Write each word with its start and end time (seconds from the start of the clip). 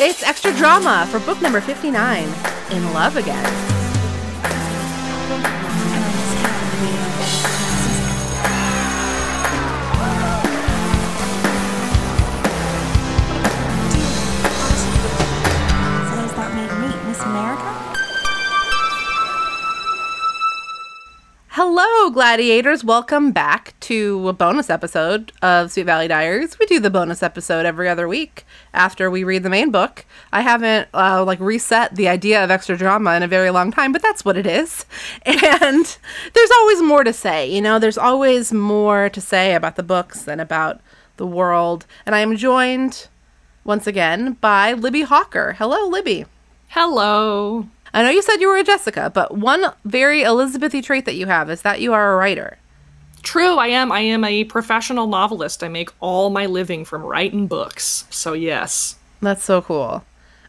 It's 0.00 0.22
extra 0.22 0.54
drama 0.54 1.08
for 1.10 1.18
book 1.18 1.42
number 1.42 1.60
59 1.60 2.22
In 2.70 2.92
Love 2.92 3.16
Again. 3.16 3.44
Hello, 21.80 22.10
gladiators. 22.10 22.82
Welcome 22.82 23.30
back 23.30 23.72
to 23.82 24.28
a 24.28 24.32
bonus 24.32 24.68
episode 24.68 25.30
of 25.40 25.70
Sweet 25.70 25.84
Valley 25.84 26.08
Diaries. 26.08 26.58
We 26.58 26.66
do 26.66 26.80
the 26.80 26.90
bonus 26.90 27.22
episode 27.22 27.66
every 27.66 27.88
other 27.88 28.08
week 28.08 28.44
after 28.74 29.08
we 29.08 29.22
read 29.22 29.44
the 29.44 29.48
main 29.48 29.70
book. 29.70 30.04
I 30.32 30.40
haven't 30.40 30.88
uh, 30.92 31.22
like 31.24 31.38
reset 31.38 31.94
the 31.94 32.08
idea 32.08 32.42
of 32.42 32.50
extra 32.50 32.76
drama 32.76 33.14
in 33.14 33.22
a 33.22 33.28
very 33.28 33.50
long 33.50 33.70
time, 33.70 33.92
but 33.92 34.02
that's 34.02 34.24
what 34.24 34.36
it 34.36 34.44
is. 34.44 34.86
And 35.24 35.98
there's 36.34 36.50
always 36.58 36.82
more 36.82 37.04
to 37.04 37.12
say. 37.12 37.48
You 37.48 37.60
know, 37.60 37.78
there's 37.78 37.96
always 37.96 38.52
more 38.52 39.08
to 39.10 39.20
say 39.20 39.54
about 39.54 39.76
the 39.76 39.84
books 39.84 40.24
than 40.24 40.40
about 40.40 40.80
the 41.16 41.28
world. 41.28 41.86
And 42.04 42.16
I 42.16 42.18
am 42.18 42.36
joined 42.36 43.06
once 43.62 43.86
again 43.86 44.32
by 44.40 44.74
Libbie 44.74 45.04
Hawker. 45.04 45.52
Hello, 45.52 45.88
Libbie. 45.88 46.26
Hello. 46.70 47.68
I 47.94 48.02
know 48.02 48.10
you 48.10 48.22
said 48.22 48.36
you 48.36 48.48
were 48.48 48.56
a 48.58 48.64
Jessica, 48.64 49.10
but 49.12 49.36
one 49.36 49.64
very 49.84 50.22
Elizabethy 50.22 50.82
trait 50.82 51.04
that 51.06 51.14
you 51.14 51.26
have 51.26 51.50
is 51.50 51.62
that 51.62 51.80
you 51.80 51.92
are 51.92 52.12
a 52.12 52.16
writer. 52.16 52.58
True, 53.22 53.56
I 53.56 53.68
am. 53.68 53.90
I 53.90 54.00
am 54.00 54.24
a 54.24 54.44
professional 54.44 55.06
novelist. 55.06 55.62
I 55.64 55.68
make 55.68 55.90
all 56.00 56.30
my 56.30 56.46
living 56.46 56.84
from 56.84 57.02
writing 57.02 57.46
books. 57.46 58.04
So 58.10 58.32
yes, 58.32 58.96
That's 59.20 59.44
so 59.44 59.60
cool. 59.62 60.04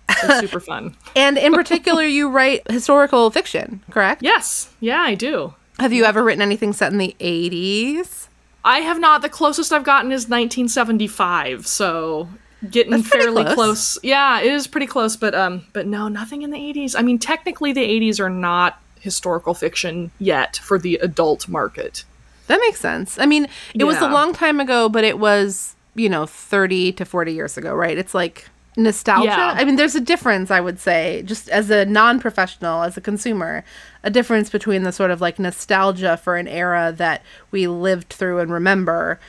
it's 0.10 0.40
super 0.40 0.60
fun. 0.60 0.96
And 1.16 1.38
in 1.38 1.54
particular, 1.54 2.04
you 2.04 2.30
write 2.30 2.70
historical 2.70 3.30
fiction, 3.32 3.84
correct? 3.90 4.22
Yes, 4.24 4.72
yeah, 4.80 5.02
I 5.02 5.16
do. 5.16 5.54
Have 5.80 5.94
you 5.94 6.04
ever 6.06 6.24
written 6.24 6.42
anything 6.42 6.74
set 6.74 6.92
in 6.92 6.98
the 6.98 7.16
80s? 7.20 8.28
I 8.66 8.80
have 8.80 9.00
not. 9.00 9.22
The 9.22 9.30
closest 9.30 9.72
I've 9.72 9.84
gotten 9.86 10.12
is 10.12 10.24
1975. 10.30 11.66
So 11.66 12.28
getting 12.70 12.92
That's 12.92 13.08
fairly 13.08 13.44
close. 13.44 13.56
close. 13.56 14.00
Yeah, 14.04 14.40
it 14.42 14.52
is 14.52 14.68
pretty 14.68 14.88
close. 14.88 15.16
But 15.16 15.36
um, 15.36 15.66
but 15.74 15.88
no, 15.88 16.08
nothing 16.08 16.42
in 16.42 16.52
the 16.52 16.58
80s. 16.58 16.96
I 16.98 17.02
mean, 17.02 17.20
technically, 17.20 17.74
the 17.74 17.82
80s 17.82 18.20
are 18.20 18.30
not 18.30 18.82
historical 19.00 19.54
fiction 19.54 20.12
yet 20.20 20.58
for 20.58 20.78
the 20.78 20.96
adult 20.96 21.48
market. 21.48 22.04
That 22.48 22.60
makes 22.62 22.80
sense. 22.80 23.20
I 23.20 23.26
mean, 23.26 23.48
it 23.76 23.84
was 23.84 23.98
a 23.98 24.10
long 24.10 24.34
time 24.34 24.60
ago, 24.60 24.90
but 24.90 25.04
it 25.04 25.20
was, 25.20 25.76
you 25.94 26.10
know, 26.10 26.26
30 26.26 26.94
to 26.94 27.06
40 27.06 27.32
years 27.32 27.58
ago, 27.58 27.76
right? 27.76 27.96
It's 27.96 28.16
like 28.16 28.50
nostalgia. 28.76 29.28
Yeah. 29.28 29.56
I 29.56 29.64
mean, 29.66 29.76
there's 29.76 29.96
a 29.96 30.02
difference, 30.02 30.50
I 30.50 30.60
would 30.60 30.80
say, 30.80 31.22
just 31.26 31.50
as 31.50 31.70
a 31.70 31.86
non 31.86 32.20
professional, 32.20 32.82
as 32.82 32.98
a 32.98 33.02
consumer, 33.02 33.64
a 34.04 34.10
difference 34.10 34.50
between 34.50 34.84
the 34.84 34.92
sort 34.92 35.12
of 35.12 35.22
like 35.22 35.38
nostalgia 35.38 36.18
for 36.18 36.38
an 36.38 36.48
era 36.48 36.94
that 36.98 37.22
we 37.52 37.68
lived 37.68 38.14
through 38.14 38.40
and 38.40 38.52
remember, 38.52 39.20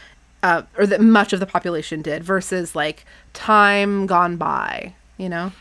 uh, 0.42 0.62
or 0.76 0.86
that 0.86 1.00
much 1.00 1.32
of 1.32 1.40
the 1.40 1.46
population 1.46 2.02
did, 2.02 2.24
versus 2.24 2.74
like 2.74 3.04
time 3.32 4.06
gone 4.06 4.36
by, 4.36 4.94
you 5.16 5.28
know? 5.28 5.52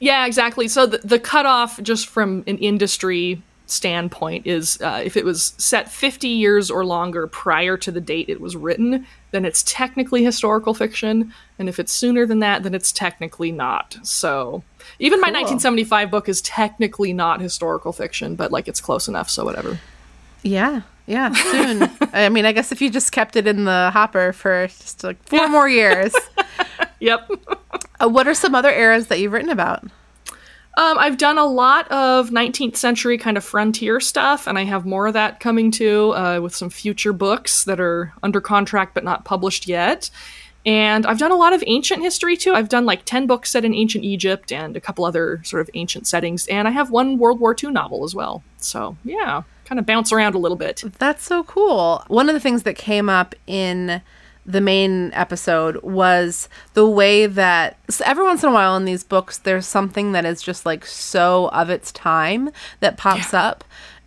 Yeah, 0.00 0.26
exactly. 0.26 0.68
So 0.68 0.86
the, 0.86 0.98
the 0.98 1.18
cutoff, 1.18 1.82
just 1.82 2.06
from 2.06 2.44
an 2.46 2.58
industry 2.58 3.42
standpoint, 3.66 4.46
is 4.46 4.80
uh, 4.80 5.02
if 5.04 5.16
it 5.16 5.24
was 5.24 5.54
set 5.58 5.90
50 5.90 6.28
years 6.28 6.70
or 6.70 6.84
longer 6.84 7.26
prior 7.26 7.76
to 7.76 7.90
the 7.90 8.00
date 8.00 8.28
it 8.28 8.40
was 8.40 8.56
written, 8.56 9.06
then 9.30 9.44
it's 9.44 9.62
technically 9.64 10.24
historical 10.24 10.72
fiction. 10.72 11.32
And 11.58 11.68
if 11.68 11.78
it's 11.78 11.92
sooner 11.92 12.26
than 12.26 12.38
that, 12.40 12.62
then 12.62 12.74
it's 12.74 12.92
technically 12.92 13.52
not. 13.52 13.98
So 14.02 14.62
even 14.98 15.20
my 15.20 15.28
1975 15.28 16.10
book 16.10 16.28
is 16.28 16.40
technically 16.42 17.12
not 17.12 17.40
historical 17.40 17.92
fiction, 17.92 18.36
but 18.36 18.52
like 18.52 18.68
it's 18.68 18.80
close 18.80 19.08
enough, 19.08 19.28
so 19.28 19.44
whatever. 19.44 19.78
Yeah, 20.42 20.82
yeah, 21.06 21.32
soon. 21.50 21.90
I 22.12 22.28
mean, 22.28 22.44
I 22.44 22.52
guess 22.52 22.72
if 22.72 22.80
you 22.80 22.90
just 22.90 23.12
kept 23.12 23.36
it 23.36 23.46
in 23.46 23.64
the 23.64 23.90
hopper 23.92 24.32
for 24.32 24.66
just 24.66 25.04
like 25.04 25.22
four 25.24 25.48
more 25.50 25.68
years. 25.68 26.14
Yep. 27.00 27.30
Uh, 28.00 28.08
what 28.08 28.28
are 28.28 28.34
some 28.34 28.54
other 28.54 28.70
eras 28.70 29.06
that 29.08 29.18
you've 29.20 29.32
written 29.32 29.50
about? 29.50 29.84
Um, 30.78 30.96
I've 30.96 31.18
done 31.18 31.38
a 31.38 31.46
lot 31.46 31.90
of 31.90 32.30
19th 32.30 32.76
century 32.76 33.18
kind 33.18 33.36
of 33.36 33.42
frontier 33.42 33.98
stuff, 33.98 34.46
and 34.46 34.56
I 34.56 34.64
have 34.64 34.86
more 34.86 35.08
of 35.08 35.14
that 35.14 35.40
coming 35.40 35.72
too 35.72 36.14
uh, 36.14 36.38
with 36.40 36.54
some 36.54 36.70
future 36.70 37.12
books 37.12 37.64
that 37.64 37.80
are 37.80 38.12
under 38.22 38.40
contract 38.40 38.94
but 38.94 39.02
not 39.02 39.24
published 39.24 39.66
yet. 39.66 40.08
And 40.64 41.06
I've 41.06 41.18
done 41.18 41.32
a 41.32 41.36
lot 41.36 41.52
of 41.52 41.64
ancient 41.66 42.02
history 42.02 42.36
too. 42.36 42.52
I've 42.52 42.68
done 42.68 42.84
like 42.84 43.04
10 43.06 43.26
books 43.26 43.50
set 43.50 43.64
in 43.64 43.74
ancient 43.74 44.04
Egypt 44.04 44.52
and 44.52 44.76
a 44.76 44.80
couple 44.80 45.04
other 45.04 45.40
sort 45.42 45.62
of 45.62 45.70
ancient 45.74 46.06
settings. 46.06 46.46
And 46.48 46.68
I 46.68 46.72
have 46.72 46.90
one 46.90 47.18
World 47.18 47.40
War 47.40 47.56
II 47.60 47.70
novel 47.70 48.04
as 48.04 48.14
well. 48.14 48.44
So, 48.58 48.96
yeah, 49.02 49.42
kind 49.68 49.78
of 49.78 49.84
bounce 49.84 50.12
around 50.12 50.34
a 50.34 50.38
little 50.38 50.56
bit. 50.56 50.82
That's 50.98 51.22
so 51.22 51.44
cool. 51.44 52.02
One 52.08 52.28
of 52.28 52.34
the 52.34 52.40
things 52.40 52.62
that 52.62 52.76
came 52.76 53.08
up 53.08 53.34
in 53.46 54.00
the 54.46 54.60
main 54.62 55.12
episode 55.12 55.76
was 55.82 56.48
the 56.72 56.88
way 56.88 57.26
that 57.26 57.76
so 57.90 58.02
every 58.06 58.24
once 58.24 58.42
in 58.42 58.48
a 58.48 58.52
while 58.52 58.76
in 58.76 58.86
these 58.86 59.04
books 59.04 59.36
there's 59.36 59.66
something 59.66 60.12
that 60.12 60.24
is 60.24 60.40
just 60.40 60.64
like 60.64 60.86
so 60.86 61.48
of 61.48 61.68
its 61.68 61.92
time 61.92 62.50
that 62.80 62.96
pops 62.96 63.34
up. 63.34 63.62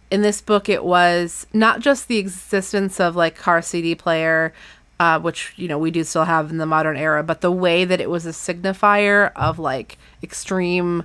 In 0.10 0.24
this 0.24 0.42
book 0.42 0.68
it 0.68 0.84
was 0.84 1.46
not 1.54 1.80
just 1.80 2.08
the 2.08 2.18
existence 2.18 3.00
of 3.00 3.16
like 3.16 3.36
car 3.36 3.62
CD 3.62 3.94
player 3.94 4.52
uh, 5.00 5.20
which 5.20 5.54
you 5.58 5.68
know 5.68 5.78
we 5.78 5.90
do 5.92 6.04
still 6.04 6.26
have 6.26 6.50
in 6.50 6.58
the 6.58 6.66
modern 6.66 6.98
era, 6.98 7.24
but 7.24 7.42
the 7.42 7.52
way 7.52 7.86
that 7.86 8.02
it 8.02 8.10
was 8.10 8.26
a 8.26 8.30
signifier 8.30 9.32
of 9.36 9.58
like 9.58 9.98
extreme 10.22 11.04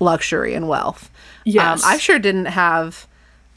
luxury 0.00 0.54
and 0.54 0.68
wealth. 0.68 1.10
Yes. 1.44 1.82
um, 1.82 1.90
I 1.90 1.96
sure 1.96 2.18
didn't 2.18 2.46
have 2.46 3.06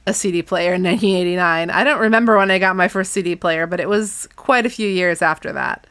a 0.07 0.13
CD 0.13 0.41
player 0.41 0.73
in 0.73 0.83
1989. 0.83 1.69
I 1.69 1.83
don't 1.83 1.99
remember 1.99 2.37
when 2.37 2.51
I 2.51 2.59
got 2.59 2.75
my 2.75 2.87
first 2.87 3.11
CD 3.11 3.35
player, 3.35 3.67
but 3.67 3.79
it 3.79 3.89
was 3.89 4.27
quite 4.35 4.65
a 4.65 4.69
few 4.69 4.87
years 4.87 5.21
after 5.21 5.51
that. 5.53 5.85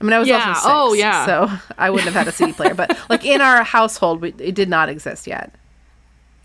I 0.00 0.04
mean, 0.04 0.12
I 0.14 0.18
was 0.18 0.28
Yeah. 0.28 0.48
also 0.48 0.52
six, 0.54 0.66
Oh, 0.68 0.92
yeah. 0.94 1.26
so 1.26 1.50
I 1.78 1.90
wouldn't 1.90 2.12
have 2.12 2.14
had 2.14 2.28
a 2.28 2.32
CD 2.32 2.52
player. 2.54 2.74
But 2.74 2.98
like 3.08 3.24
in 3.24 3.40
our 3.40 3.62
household, 3.62 4.20
we, 4.20 4.34
it 4.38 4.54
did 4.54 4.68
not 4.68 4.88
exist 4.88 5.26
yet. 5.26 5.54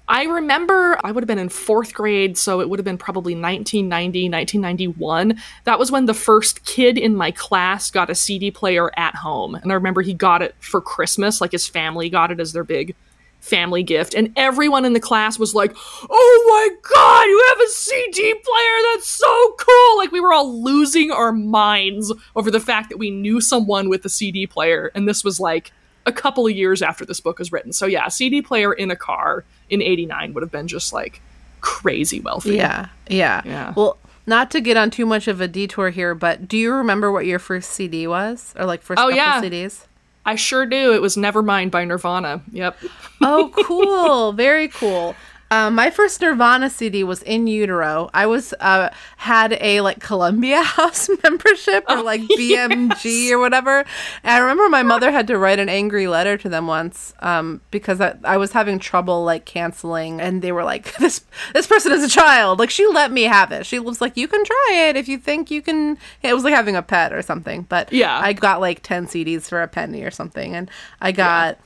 I 0.10 0.24
remember 0.24 0.98
I 1.04 1.12
would 1.12 1.22
have 1.24 1.28
been 1.28 1.38
in 1.38 1.50
fourth 1.50 1.94
grade, 1.94 2.38
so 2.38 2.62
it 2.62 2.70
would 2.70 2.80
have 2.80 2.86
been 2.86 2.98
probably 2.98 3.34
1990, 3.34 4.30
1991. 4.30 5.38
That 5.66 5.80
was 5.80 5.92
when 5.92 6.06
the 6.06 6.14
first 6.14 6.64
kid 6.66 6.98
in 6.98 7.14
my 7.16 7.32
class 7.32 7.92
got 7.92 8.10
a 8.10 8.16
CD 8.16 8.50
player 8.50 8.90
at 8.98 9.16
home. 9.16 9.56
And 9.56 9.70
I 9.70 9.76
remember 9.76 10.02
he 10.02 10.14
got 10.14 10.42
it 10.42 10.56
for 10.60 10.80
Christmas, 10.80 11.42
like 11.42 11.52
his 11.52 11.68
family 11.68 12.10
got 12.10 12.32
it 12.32 12.40
as 12.40 12.54
their 12.54 12.64
big 12.64 12.96
family 13.40 13.84
gift. 13.84 14.14
And 14.14 14.34
everyone 14.36 14.84
in 14.86 14.94
the 14.94 15.00
class 15.00 15.40
was 15.40 15.56
like, 15.56 15.74
Oh 16.10 16.46
my 16.50 16.90
god, 16.90 17.24
you 17.24 17.46
have 17.50 17.60
a 17.62 17.68
CD 17.72 18.34
player! 18.34 18.94
That's 18.94 19.08
so 19.08 19.56
cool! 19.58 19.98
Like 19.98 20.12
we 20.12 20.20
were 20.20 20.34
all 20.34 20.62
losing 20.64 21.12
our 21.12 21.32
minds 21.32 22.12
over 22.36 22.52
the 22.52 22.60
fact 22.60 22.90
that 22.90 22.98
we 22.98 23.10
knew 23.12 23.40
someone 23.42 23.90
with 23.90 24.04
a 24.06 24.10
CD 24.10 24.48
player. 24.48 24.92
And 24.96 25.08
this 25.08 25.24
was 25.24 25.40
like 25.40 25.72
a 26.06 26.12
couple 26.12 26.46
of 26.48 26.54
years 26.54 26.82
after 26.82 27.06
this 27.06 27.20
book 27.20 27.40
was 27.40 27.52
written. 27.52 27.74
So 27.74 27.86
yeah, 27.86 28.06
a 28.08 28.12
CD 28.12 28.42
player 28.42 28.74
in 28.74 28.92
a 28.92 28.96
car 28.96 29.44
in 29.70 29.82
89 29.82 30.34
would 30.34 30.42
have 30.44 30.52
been 30.52 30.68
just 30.68 30.92
like 30.94 31.22
crazy 31.62 32.20
wealthy. 32.20 32.56
Yeah, 32.56 32.88
yeah, 33.10 33.42
Yeah. 33.46 33.74
Well, 33.76 33.98
not 34.26 34.52
to 34.52 34.62
get 34.62 34.76
on 34.78 34.90
too 34.92 35.06
much 35.06 35.28
of 35.30 35.40
a 35.40 35.48
detour 35.48 35.90
here, 35.90 36.14
but 36.14 36.48
do 36.50 36.58
you 36.58 36.74
remember 36.74 37.12
what 37.12 37.26
your 37.26 37.40
first 37.40 37.72
CD 37.72 38.08
was, 38.08 38.54
or 38.58 38.66
like 38.66 38.82
first 38.82 39.00
Oh, 39.00 39.04
couple 39.10 39.16
yeah. 39.16 39.42
CDs? 39.42 39.86
I 40.28 40.36
sure 40.36 40.66
do. 40.66 40.94
It 40.94 41.02
was 41.02 41.16
Nevermind 41.16 41.72
by 41.72 41.86
Nirvana. 41.86 42.42
Yep. 42.52 42.78
Oh, 43.22 43.50
cool! 43.64 44.34
Very 44.34 44.68
cool. 44.68 45.16
Um, 45.50 45.76
my 45.76 45.90
first 45.90 46.20
Nirvana 46.20 46.70
CD 46.70 47.04
was 47.06 47.24
in 47.24 47.48
utero. 47.48 48.10
I 48.14 48.26
was 48.26 48.54
uh, 48.60 48.90
had 49.18 49.58
a 49.62 49.80
like 49.82 50.02
Columbia 50.02 50.62
House 50.64 51.10
membership 51.24 51.86
or 51.90 52.02
like 52.02 52.22
BMG 52.38 53.32
or 53.32 53.40
whatever. 53.40 53.80
And 54.24 54.34
I 54.34 54.40
remember 54.40 54.68
my 54.68 54.84
mother 54.84 55.10
had 55.12 55.26
to 55.28 55.38
write 55.38 55.60
an 55.60 55.70
angry 55.70 56.08
letter 56.08 56.38
to 56.38 56.50
them 56.50 56.68
once 56.68 57.14
um, 57.20 57.62
because 57.72 58.02
I, 58.02 58.16
I 58.26 58.36
was 58.38 58.52
having 58.52 58.78
trouble 58.78 59.24
like 59.24 59.46
canceling, 59.46 60.20
and 60.20 60.42
they 60.42 60.52
were 60.52 60.66
like, 60.66 60.94
"This 60.98 61.24
this 61.54 61.66
person 61.66 61.94
is 61.94 62.04
a 62.04 62.10
child." 62.10 62.60
Like 62.60 62.70
she 62.70 62.86
let 62.88 63.12
me 63.12 63.24
have 63.24 63.52
it. 63.54 63.66
She 63.66 63.80
was 63.80 64.02
like, 64.02 64.18
"You 64.18 64.28
can 64.28 64.44
try 64.44 64.88
it 64.90 64.98
if 64.98 65.08
you 65.08 65.18
think 65.18 65.50
you 65.50 65.62
can." 65.62 65.98
It 66.24 66.34
was 66.34 66.44
like 66.44 66.54
having 66.54 66.76
a 66.76 66.82
pet 66.82 67.14
or 67.14 67.22
something. 67.22 67.64
But 67.70 67.94
Yeah. 67.94 68.20
I 68.22 68.34
got 68.34 68.60
like 68.60 68.84
ten 68.84 69.08
CDs 69.08 69.44
for 69.44 69.62
a 69.62 69.68
penny 69.68 70.04
or 70.04 70.12
something, 70.12 70.54
and 70.56 70.70
I 71.00 71.12
got. 71.14 71.60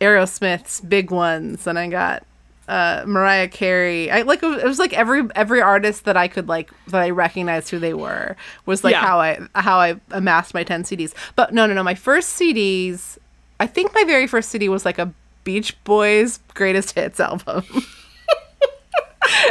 Aerosmith's 0.00 0.80
big 0.80 1.10
ones, 1.10 1.66
and 1.66 1.76
I 1.76 1.88
got 1.88 2.22
uh, 2.68 3.02
Mariah 3.06 3.48
Carey. 3.48 4.10
I 4.10 4.22
like 4.22 4.42
it 4.42 4.64
was, 4.64 4.78
like 4.78 4.92
every 4.92 5.22
every 5.34 5.60
artist 5.60 6.04
that 6.04 6.16
I 6.16 6.28
could 6.28 6.48
like 6.48 6.70
that 6.88 7.00
I 7.00 7.10
recognized 7.10 7.70
who 7.70 7.78
they 7.78 7.94
were 7.94 8.36
was 8.66 8.84
like 8.84 8.92
Yeah. 8.92 9.00
how 9.00 9.18
I 9.20 9.40
how 9.54 9.78
I 9.78 9.96
amassed 10.10 10.54
my 10.54 10.62
ten 10.64 10.82
CDs. 10.84 11.14
But 11.34 11.52
no, 11.54 11.66
no, 11.66 11.74
no. 11.74 11.82
My 11.82 11.94
first 11.94 12.38
CDs, 12.38 13.18
I 13.58 13.66
think 13.66 13.92
my 13.94 14.04
very 14.04 14.26
first 14.26 14.50
CD 14.50 14.68
was 14.68 14.84
like 14.84 14.98
a 14.98 15.12
Beach 15.44 15.82
Boys 15.84 16.40
greatest 16.54 16.94
hits 16.94 17.18
album, 17.20 17.64
Nice. 17.70 17.86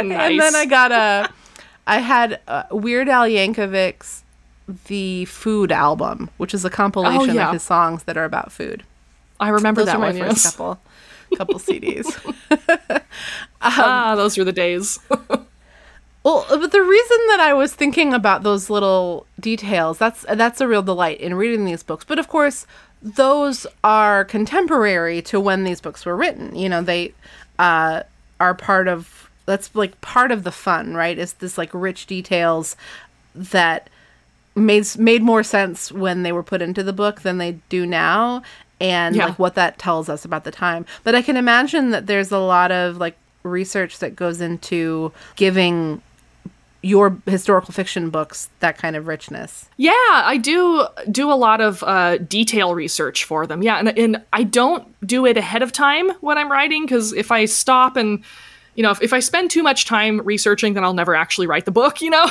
and 0.00 0.10
then 0.40 0.54
I 0.54 0.64
got 0.66 0.92
a. 0.92 1.28
I 1.86 1.98
had 1.98 2.40
uh, 2.46 2.64
Weird 2.70 3.08
Al 3.08 3.24
Yankovic's 3.26 4.22
The 4.86 5.24
Food 5.24 5.72
album, 5.72 6.28
which 6.36 6.52
is 6.54 6.64
a 6.64 6.70
compilation 6.70 7.30
Oh, 7.30 7.32
yeah. 7.32 7.46
of 7.48 7.54
his 7.54 7.62
songs 7.62 8.04
that 8.04 8.16
are 8.16 8.24
about 8.24 8.52
food. 8.52 8.82
I 9.40 9.48
remember 9.48 9.80
Those 9.80 9.86
that 9.86 9.98
were 9.98 10.12
my 10.12 10.12
one. 10.12 10.28
first 10.30 10.44
Yes. 10.44 10.50
couple 10.56 10.78
couple 11.36 11.58
CDs. 11.58 12.06
ah, 13.60 14.14
those 14.16 14.36
were 14.36 14.44
the 14.44 14.52
days. 14.52 14.98
Well, 16.24 16.44
but 16.48 16.72
the 16.72 16.82
reason 16.82 17.18
that 17.28 17.40
I 17.40 17.54
was 17.54 17.74
thinking 17.74 18.12
about 18.12 18.42
those 18.42 18.68
little 18.68 19.26
details, 19.40 19.96
that's 19.96 20.26
that's 20.28 20.60
a 20.60 20.68
real 20.68 20.82
delight 20.82 21.20
in 21.20 21.34
reading 21.34 21.64
these 21.64 21.82
books. 21.82 22.04
But 22.04 22.18
of 22.18 22.28
course, 22.28 22.66
those 23.00 23.66
are 23.84 24.26
contemporary 24.26 25.22
to 25.22 25.40
when 25.40 25.64
these 25.64 25.80
books 25.80 26.04
were 26.04 26.16
written. 26.16 26.54
You 26.54 26.68
know, 26.68 26.82
they 26.82 27.14
uh, 27.58 28.02
are 28.40 28.54
part 28.54 28.88
of 28.88 29.30
that's 29.46 29.74
like 29.74 29.98
part 30.00 30.30
of 30.30 30.44
the 30.44 30.52
fun, 30.52 30.94
right? 30.94 31.16
Is 31.16 31.34
this 31.34 31.56
like 31.56 31.70
rich 31.72 32.06
details 32.06 32.76
that 33.34 33.88
made 34.54 34.86
made 34.98 35.22
more 35.22 35.42
sense 35.42 35.92
when 35.92 36.24
they 36.24 36.32
were 36.32 36.42
put 36.42 36.60
into 36.60 36.82
the 36.82 36.92
book 36.92 37.22
than 37.22 37.38
they 37.38 37.52
do 37.68 37.86
now 37.86 38.42
and 38.80 39.16
Yeah. 39.16 39.26
like 39.26 39.38
what 39.38 39.54
that 39.56 39.78
tells 39.78 40.08
us 40.08 40.24
about 40.24 40.44
the 40.44 40.50
time. 40.50 40.86
But 41.04 41.14
I 41.14 41.22
can 41.22 41.36
imagine 41.36 41.90
that 41.90 42.06
there's 42.06 42.30
a 42.32 42.38
lot 42.38 42.70
of 42.72 42.96
like 42.98 43.16
research 43.42 43.98
that 43.98 44.14
goes 44.16 44.40
into 44.40 45.12
giving 45.36 46.02
your 46.80 47.16
historical 47.26 47.72
fiction 47.74 48.08
books 48.08 48.48
that 48.60 48.78
kind 48.78 48.94
of 48.94 49.08
richness. 49.08 49.68
Yeah, 49.78 49.90
I 50.08 50.36
do 50.36 50.86
do 51.10 51.30
a 51.30 51.34
lot 51.34 51.60
of 51.60 51.82
uh, 51.82 52.18
detail 52.18 52.72
research 52.74 53.24
for 53.24 53.48
them. 53.48 53.62
Yeah, 53.62 53.78
and, 53.78 53.98
and 53.98 54.22
I 54.32 54.44
don't 54.44 54.86
do 55.06 55.26
it 55.26 55.36
ahead 55.36 55.62
of 55.62 55.72
time 55.72 56.10
when 56.20 56.38
I'm 56.38 56.50
writing 56.50 56.84
because 56.84 57.12
if 57.12 57.32
I 57.32 57.46
stop 57.46 57.96
and 57.96 58.22
you 58.76 58.84
know 58.84 58.92
if, 58.92 59.02
if 59.02 59.12
I 59.12 59.18
spend 59.18 59.50
too 59.50 59.64
much 59.64 59.86
time 59.86 60.20
researching, 60.20 60.74
then 60.74 60.84
I'll 60.84 60.94
never 60.94 61.16
actually 61.16 61.48
write 61.48 61.64
the 61.64 61.72
book. 61.72 62.00
You 62.00 62.10
know, 62.10 62.26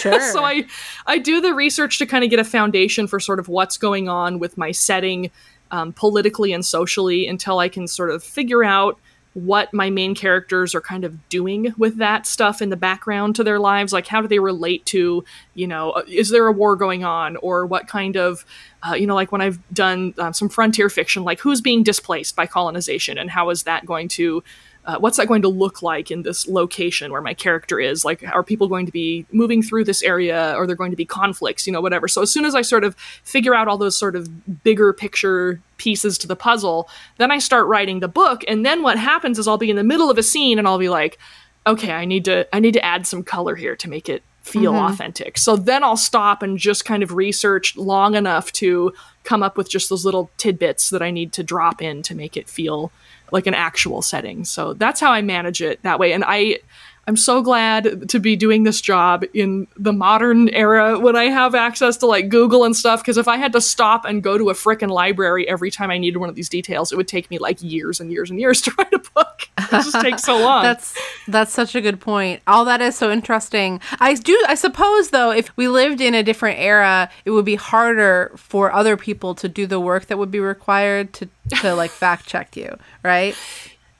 Sure. 0.00 0.20
so 0.32 0.44
I 0.44 0.64
I 1.06 1.18
do 1.18 1.40
the 1.40 1.54
research 1.54 1.98
to 1.98 2.06
kind 2.06 2.24
of 2.24 2.30
get 2.30 2.40
a 2.40 2.44
foundation 2.44 3.06
for 3.06 3.20
sort 3.20 3.38
of 3.38 3.46
what's 3.46 3.76
going 3.78 4.08
on 4.08 4.40
with 4.40 4.58
my 4.58 4.72
setting 4.72 5.30
um, 5.72 5.92
politically 5.92 6.52
and 6.52 6.64
socially 6.64 7.26
until 7.26 7.58
I 7.58 7.68
can 7.68 7.88
sort 7.88 8.10
of 8.10 8.22
figure 8.22 8.62
out 8.62 8.98
what 9.34 9.72
my 9.72 9.88
main 9.88 10.14
characters 10.14 10.74
are 10.74 10.80
kind 10.82 11.04
of 11.04 11.28
doing 11.30 11.74
with 11.78 11.96
that 11.96 12.26
stuff 12.26 12.60
in 12.60 12.68
the 12.68 12.76
background 12.76 13.34
to 13.34 13.42
their 13.42 13.58
lives. 13.58 13.92
Like 13.92 14.06
how 14.06 14.20
do 14.20 14.28
they 14.28 14.38
relate 14.38 14.84
to 14.86 15.24
you 15.54 15.66
know 15.66 15.92
uh, 15.92 16.02
is 16.06 16.30
there 16.30 16.46
a 16.46 16.52
war 16.52 16.76
going 16.76 17.02
on? 17.02 17.36
Or 17.36 17.64
what 17.66 17.88
kind 17.88 18.16
of 18.16 18.44
uh, 18.88 18.94
you 18.94 19.06
know 19.06 19.14
like 19.14 19.32
when 19.32 19.40
i've 19.40 19.58
done 19.72 20.12
um, 20.18 20.32
some 20.32 20.48
frontier 20.48 20.90
fiction 20.90 21.22
like 21.22 21.40
who's 21.40 21.60
being 21.60 21.82
displaced 21.82 22.34
by 22.34 22.46
colonization 22.46 23.16
and 23.16 23.30
how 23.30 23.48
is 23.50 23.62
that 23.62 23.86
going 23.86 24.08
to 24.08 24.42
uh, 24.84 24.98
what's 24.98 25.16
that 25.16 25.28
going 25.28 25.42
to 25.42 25.48
look 25.48 25.80
like 25.80 26.10
in 26.10 26.22
this 26.22 26.48
location 26.48 27.12
where 27.12 27.22
my 27.22 27.34
character 27.34 27.78
is? 27.78 28.04
Like 28.04 28.24
are 28.32 28.42
people 28.42 28.66
going 28.66 28.86
to 28.86 28.92
be 28.92 29.26
moving 29.30 29.62
through 29.62 29.84
this 29.84 30.02
area? 30.02 30.54
Or 30.56 30.62
are 30.62 30.66
there 30.66 30.76
going 30.76 30.90
to 30.90 30.96
be 30.96 31.04
conflicts? 31.04 31.66
You 31.66 31.72
know 31.72 31.80
whatever. 31.80 32.08
So 32.08 32.22
as 32.22 32.32
soon 32.32 32.44
as 32.44 32.54
i 32.54 32.62
sort 32.62 32.84
of 32.84 32.96
figure 33.24 33.54
out 33.54 33.68
all 33.68 33.78
those 33.78 33.96
sort 33.96 34.16
of 34.16 34.62
bigger 34.64 34.92
picture 34.92 35.60
pieces 35.76 36.16
to 36.16 36.28
the 36.28 36.36
puzzle 36.36 36.88
then 37.18 37.30
i 37.30 37.38
start 37.38 37.66
writing 37.66 38.00
the 38.00 38.08
book. 38.08 38.42
And 38.48 38.64
then 38.64 38.82
what 38.82 38.98
happens 38.98 39.38
is 39.38 39.46
i'll 39.46 39.58
be 39.58 39.70
in 39.70 39.76
the 39.76 39.84
middle 39.84 40.10
of 40.10 40.18
a 40.18 40.22
scene 40.22 40.58
and 40.58 40.66
i'll 40.66 40.78
be 40.78 40.88
like 40.88 41.18
okay 41.66 41.92
i 41.92 42.04
need 42.04 42.24
to 42.24 42.46
i 42.54 42.58
need 42.58 42.74
to 42.74 42.84
add 42.84 43.06
some 43.06 43.22
color 43.22 43.54
here 43.54 43.76
to 43.76 43.88
make 43.88 44.08
it 44.08 44.22
feel 44.42 44.74
authentic. 44.74 45.38
So 45.38 45.54
then 45.56 45.84
i'll 45.84 45.96
stop 45.96 46.42
and 46.42 46.58
just 46.58 46.84
kind 46.84 47.02
of 47.02 47.12
research 47.12 47.76
long 47.76 48.14
enough 48.16 48.52
to 48.54 48.92
come 49.22 49.42
up 49.42 49.56
with 49.56 49.70
just 49.70 49.88
those 49.88 50.04
little 50.04 50.30
tidbits 50.36 50.90
that 50.90 51.02
i 51.02 51.10
need 51.10 51.32
to 51.34 51.42
drop 51.44 51.80
in 51.80 52.02
to 52.02 52.14
make 52.14 52.36
it 52.36 52.48
feel 52.48 52.90
like 53.32 53.46
an 53.46 53.54
actual 53.54 54.02
setting. 54.02 54.44
So 54.44 54.74
that's 54.74 55.00
how 55.00 55.10
i 55.10 55.22
manage 55.22 55.62
it 55.62 55.82
that 55.82 55.98
way. 55.98 56.12
And 56.12 56.24
i 56.26 56.58
i'm 57.06 57.16
so 57.16 57.42
glad 57.42 58.08
to 58.08 58.18
be 58.18 58.36
doing 58.36 58.62
this 58.62 58.80
job 58.80 59.24
in 59.34 59.66
the 59.76 59.92
modern 59.92 60.48
era 60.50 60.98
when 60.98 61.16
i 61.16 61.24
have 61.24 61.54
access 61.54 61.96
to 61.96 62.06
like 62.06 62.28
google 62.28 62.64
and 62.64 62.76
stuff 62.76 63.00
because 63.00 63.16
if 63.16 63.28
i 63.28 63.36
had 63.36 63.52
to 63.52 63.60
stop 63.60 64.04
and 64.04 64.22
go 64.22 64.38
to 64.38 64.50
a 64.50 64.54
frickin' 64.54 64.90
library 64.90 65.48
every 65.48 65.70
time 65.70 65.90
i 65.90 65.98
needed 65.98 66.18
one 66.18 66.28
of 66.28 66.34
these 66.34 66.48
details 66.48 66.92
it 66.92 66.96
would 66.96 67.08
take 67.08 67.30
me 67.30 67.38
like 67.38 67.62
years 67.62 68.00
and 68.00 68.10
years 68.10 68.30
and 68.30 68.38
years 68.40 68.60
to 68.62 68.72
write 68.78 68.92
a 68.92 68.98
book 69.14 69.48
it 69.58 69.70
just 69.70 70.00
takes 70.00 70.22
so 70.22 70.38
long 70.40 70.62
That's 70.62 70.96
that's 71.28 71.52
such 71.52 71.74
a 71.74 71.80
good 71.80 72.00
point. 72.00 72.42
All 72.46 72.64
that 72.64 72.80
is 72.82 72.96
so 72.96 73.10
interesting. 73.10 73.80
I 74.00 74.14
do 74.14 74.44
I 74.48 74.54
suppose 74.54 75.10
though 75.10 75.30
if 75.30 75.56
we 75.56 75.68
lived 75.68 76.00
in 76.00 76.14
a 76.14 76.22
different 76.22 76.58
era, 76.58 77.10
it 77.24 77.30
would 77.30 77.44
be 77.44 77.54
harder 77.54 78.32
for 78.36 78.72
other 78.72 78.96
people 78.96 79.34
to 79.36 79.48
do 79.48 79.66
the 79.66 79.80
work 79.80 80.06
that 80.06 80.18
would 80.18 80.30
be 80.30 80.40
required 80.40 81.12
to 81.14 81.28
to 81.60 81.74
like 81.74 81.90
fact 81.90 82.26
check 82.26 82.56
you, 82.56 82.76
right? 83.02 83.36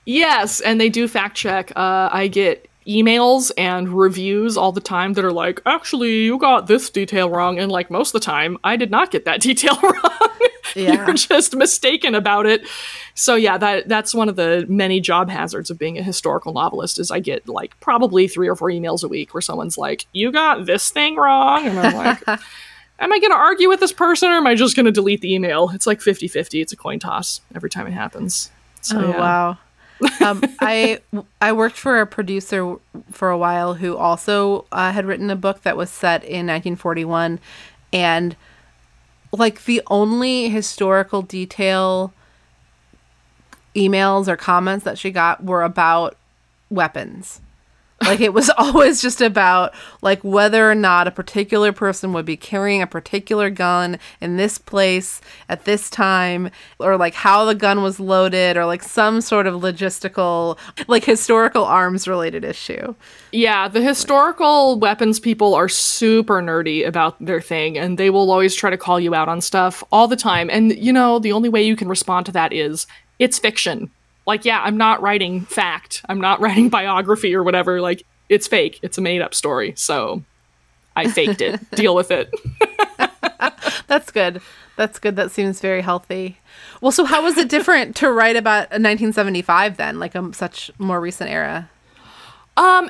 Yes, 0.05 0.59
and 0.59 0.81
they 0.81 0.89
do 0.89 1.07
fact 1.07 1.37
check. 1.37 1.71
Uh, 1.77 2.09
I 2.11 2.27
get 2.27 2.69
emails 2.87 3.51
and 3.57 3.89
reviews 3.89 4.57
all 4.57 4.71
the 4.71 4.81
time 4.81 5.13
that 5.13 5.23
are 5.25 5.31
like, 5.31 5.61
actually, 5.65 6.23
you 6.23 6.37
got 6.37 6.67
this 6.67 6.89
detail 6.89 7.29
wrong. 7.29 7.59
And 7.59 7.71
like 7.71 7.89
most 7.91 8.09
of 8.15 8.21
the 8.21 8.25
time, 8.25 8.57
I 8.63 8.75
did 8.75 8.91
not 8.91 9.11
get 9.11 9.25
that 9.25 9.41
detail 9.41 9.77
wrong. 9.81 10.29
Yeah. 10.75 11.05
You're 11.05 11.13
just 11.13 11.55
mistaken 11.55 12.15
about 12.15 12.45
it. 12.47 12.67
So 13.13 13.35
yeah, 13.35 13.57
that 13.59 13.87
that's 13.87 14.13
one 14.15 14.27
of 14.27 14.35
the 14.35 14.65
many 14.67 14.99
job 14.99 15.29
hazards 15.29 15.69
of 15.69 15.77
being 15.77 15.99
a 15.99 16.03
historical 16.03 16.51
novelist 16.53 16.99
is 16.99 17.11
I 17.11 17.19
get 17.19 17.47
like 17.47 17.79
probably 17.79 18.27
three 18.27 18.47
or 18.47 18.55
four 18.55 18.69
emails 18.69 19.03
a 19.03 19.07
week 19.07 19.33
where 19.35 19.41
someone's 19.41 19.77
like, 19.77 20.07
you 20.13 20.31
got 20.31 20.65
this 20.65 20.89
thing 20.89 21.15
wrong. 21.15 21.67
And 21.67 21.77
I'm 21.79 21.93
like, 21.93 22.27
am 22.99 23.13
I 23.13 23.19
going 23.19 23.31
to 23.31 23.37
argue 23.37 23.69
with 23.69 23.81
this 23.81 23.93
person 23.93 24.29
or 24.29 24.37
am 24.37 24.47
I 24.47 24.55
just 24.55 24.75
going 24.75 24.87
to 24.87 24.91
delete 24.91 25.21
the 25.21 25.33
email? 25.35 25.69
It's 25.73 25.85
like 25.85 26.01
50 26.01 26.27
50. 26.27 26.61
It's 26.61 26.73
a 26.73 26.77
coin 26.77 26.97
toss 26.97 27.41
every 27.53 27.69
time 27.69 27.85
it 27.85 27.91
happens. 27.93 28.49
So, 28.81 28.99
Oh 28.99 29.09
yeah. 29.09 29.19
wow. 29.19 29.57
Um, 30.21 30.41
I 30.59 30.99
I 31.41 31.53
worked 31.53 31.77
for 31.77 32.01
a 32.01 32.07
producer 32.07 32.77
for 33.11 33.29
a 33.29 33.37
while 33.37 33.75
who 33.75 33.95
also 33.95 34.65
uh, 34.71 34.91
had 34.91 35.05
written 35.05 35.29
a 35.29 35.35
book 35.35 35.63
that 35.63 35.77
was 35.77 35.89
set 35.89 36.23
in 36.23 36.47
1941, 36.47 37.39
and 37.91 38.35
like 39.31 39.65
the 39.65 39.81
only 39.87 40.49
historical 40.49 41.21
detail 41.21 42.13
emails 43.75 44.27
or 44.27 44.35
comments 44.35 44.85
that 44.85 44.97
she 44.97 45.11
got 45.11 45.43
were 45.43 45.63
about 45.63 46.15
weapons. 46.69 47.41
Like 48.05 48.21
it 48.21 48.33
was 48.33 48.49
always 48.57 49.01
just 49.01 49.21
about 49.21 49.73
like 50.01 50.23
whether 50.23 50.69
or 50.69 50.75
not 50.75 51.07
a 51.07 51.11
particular 51.11 51.71
person 51.71 52.13
would 52.13 52.25
be 52.25 52.37
carrying 52.37 52.81
a 52.81 52.87
particular 52.87 53.49
gun 53.49 53.97
in 54.21 54.37
this 54.37 54.57
place 54.57 55.21
at 55.49 55.65
this 55.65 55.89
time 55.89 56.49
or 56.79 56.97
like 56.97 57.13
how 57.13 57.45
the 57.45 57.55
gun 57.55 57.81
was 57.81 57.99
loaded 57.99 58.57
or 58.57 58.65
like 58.65 58.83
some 58.83 59.21
sort 59.21 59.47
of 59.47 59.61
logistical 59.61 60.57
like 60.87 61.03
historical 61.03 61.63
arms 61.63 62.07
related 62.07 62.43
issue. 62.43 62.93
Yeah, 63.31 63.67
the 63.67 63.81
historical 63.81 64.77
weapons 64.77 65.19
people 65.19 65.55
are 65.55 65.69
super 65.69 66.41
nerdy 66.41 66.85
about 66.85 67.15
their 67.23 67.41
thing, 67.41 67.77
and 67.77 67.97
they 67.97 68.09
will 68.09 68.31
always 68.31 68.53
try 68.53 68.69
to 68.69 68.77
call 68.77 68.99
you 68.99 69.15
out 69.15 69.27
on 69.27 69.41
stuff 69.41 69.83
all 69.91 70.07
the 70.07 70.15
time. 70.15 70.49
And, 70.49 70.77
you 70.77 70.93
know, 70.93 71.19
the 71.19 71.31
only 71.31 71.49
way 71.49 71.63
you 71.63 71.75
can 71.75 71.87
respond 71.87 72.25
to 72.27 72.31
that 72.33 72.53
is 72.53 72.85
it's 73.19 73.39
fiction. 73.39 73.89
Like, 74.25 74.45
yeah, 74.45 74.61
I'm 74.61 74.77
not 74.77 75.01
writing 75.01 75.41
fact, 75.41 76.01
I'm 76.07 76.21
not 76.21 76.39
writing 76.41 76.69
biography 76.69 77.35
or 77.35 77.43
whatever. 77.43 77.81
Like, 77.81 78.05
it's 78.29 78.47
fake, 78.47 78.79
it's 78.81 78.97
a 78.97 79.01
made 79.01 79.21
up 79.21 79.33
story. 79.33 79.73
So 79.75 80.23
I 80.95 81.09
faked 81.09 81.41
it. 81.41 81.69
Deal 81.75 81.95
with 81.95 82.11
it. 82.11 82.33
That's 83.87 84.11
good. 84.11 84.41
That's 84.75 84.97
good. 84.97 85.15
That 85.15 85.31
seems 85.31 85.59
very 85.59 85.81
healthy. 85.81 86.39
Well, 86.81 86.91
so 86.91 87.05
how 87.05 87.23
was 87.23 87.37
it 87.37 87.49
different 87.49 87.95
to 87.97 88.11
write 88.11 88.35
about 88.35 88.71
1975 88.71 89.77
then, 89.77 89.99
like 89.99 90.15
a 90.15 90.33
such 90.33 90.71
more 90.79 90.99
recent 90.99 91.29
era? 91.29 91.69
Um, 92.57 92.89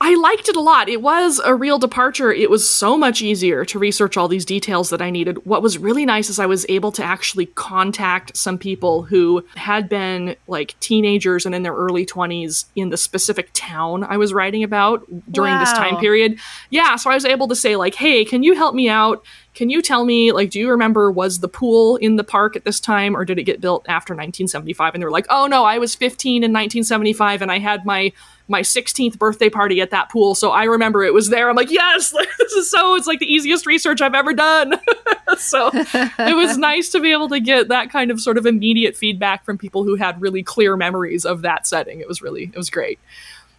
I 0.00 0.14
liked 0.14 0.48
it 0.48 0.54
a 0.54 0.60
lot. 0.60 0.88
It 0.88 1.02
was 1.02 1.40
a 1.44 1.54
real 1.54 1.78
departure. 1.78 2.32
It 2.32 2.50
was 2.50 2.68
so 2.68 2.96
much 2.96 3.20
easier 3.20 3.64
to 3.64 3.78
research 3.78 4.16
all 4.16 4.28
these 4.28 4.44
details 4.44 4.90
that 4.90 5.02
I 5.02 5.10
needed. 5.10 5.44
What 5.44 5.60
was 5.60 5.76
really 5.76 6.06
nice 6.06 6.30
is 6.30 6.38
I 6.38 6.46
was 6.46 6.64
able 6.68 6.92
to 6.92 7.02
actually 7.02 7.46
contact 7.46 8.36
some 8.36 8.58
people 8.58 9.02
who 9.02 9.44
had 9.56 9.88
been 9.88 10.36
like 10.46 10.78
teenagers 10.78 11.44
and 11.46 11.54
in 11.54 11.64
their 11.64 11.74
early 11.74 12.06
20s 12.06 12.66
in 12.76 12.90
the 12.90 12.96
specific 12.96 13.50
town 13.54 14.04
I 14.04 14.16
was 14.16 14.32
writing 14.32 14.62
about 14.62 15.04
during 15.30 15.58
this 15.58 15.72
time 15.72 15.96
period. 15.96 16.38
Yeah, 16.70 16.94
so 16.96 17.10
I 17.10 17.14
was 17.14 17.24
able 17.24 17.48
to 17.48 17.56
say 17.56 17.74
like, 17.74 17.96
"Hey, 17.96 18.24
can 18.24 18.42
you 18.42 18.54
help 18.54 18.74
me 18.74 18.88
out? 18.88 19.24
Can 19.54 19.70
you 19.70 19.82
tell 19.82 20.04
me 20.04 20.30
like 20.30 20.50
do 20.50 20.60
you 20.60 20.70
remember 20.70 21.10
was 21.10 21.40
the 21.40 21.48
pool 21.48 21.96
in 21.96 22.16
the 22.16 22.24
park 22.24 22.54
at 22.54 22.64
this 22.64 22.78
time 22.78 23.16
or 23.16 23.24
did 23.24 23.38
it 23.38 23.44
get 23.44 23.60
built 23.60 23.84
after 23.88 24.12
1975?" 24.14 24.94
And 24.94 25.02
they 25.02 25.04
were 25.04 25.10
like, 25.10 25.26
"Oh 25.30 25.46
no, 25.46 25.64
I 25.64 25.78
was 25.78 25.94
15 25.94 26.44
in 26.44 26.52
1975 26.52 27.42
and 27.42 27.50
I 27.50 27.58
had 27.58 27.84
my 27.84 28.12
my 28.50 28.62
16th 28.62 29.18
birthday 29.18 29.50
party 29.50 29.80
at 29.80 29.90
that 29.90 30.10
pool, 30.10 30.34
so 30.34 30.50
I 30.50 30.64
remember 30.64 31.02
it 31.02 31.12
was 31.12 31.28
there." 31.28 31.50
I'm 31.50 31.56
like, 31.56 31.70
"Yes, 31.70 32.12
like, 32.12 32.28
this 32.38 32.52
is 32.52 32.70
so 32.70 32.94
it's 32.94 33.06
like 33.06 33.18
the 33.18 33.32
easiest 33.32 33.66
research 33.66 34.00
I've 34.00 34.14
ever 34.14 34.32
done." 34.32 34.74
so 35.38 35.70
it 35.72 36.36
was 36.36 36.56
nice 36.58 36.90
to 36.90 37.00
be 37.00 37.12
able 37.12 37.28
to 37.30 37.40
get 37.40 37.68
that 37.68 37.90
kind 37.90 38.10
of 38.10 38.20
sort 38.20 38.38
of 38.38 38.46
immediate 38.46 38.96
feedback 38.96 39.44
from 39.44 39.58
people 39.58 39.84
who 39.84 39.96
had 39.96 40.20
really 40.20 40.42
clear 40.42 40.76
memories 40.76 41.24
of 41.24 41.42
that 41.42 41.66
setting. 41.66 42.00
It 42.00 42.08
was 42.08 42.22
really 42.22 42.44
it 42.44 42.56
was 42.56 42.70
great. 42.70 42.98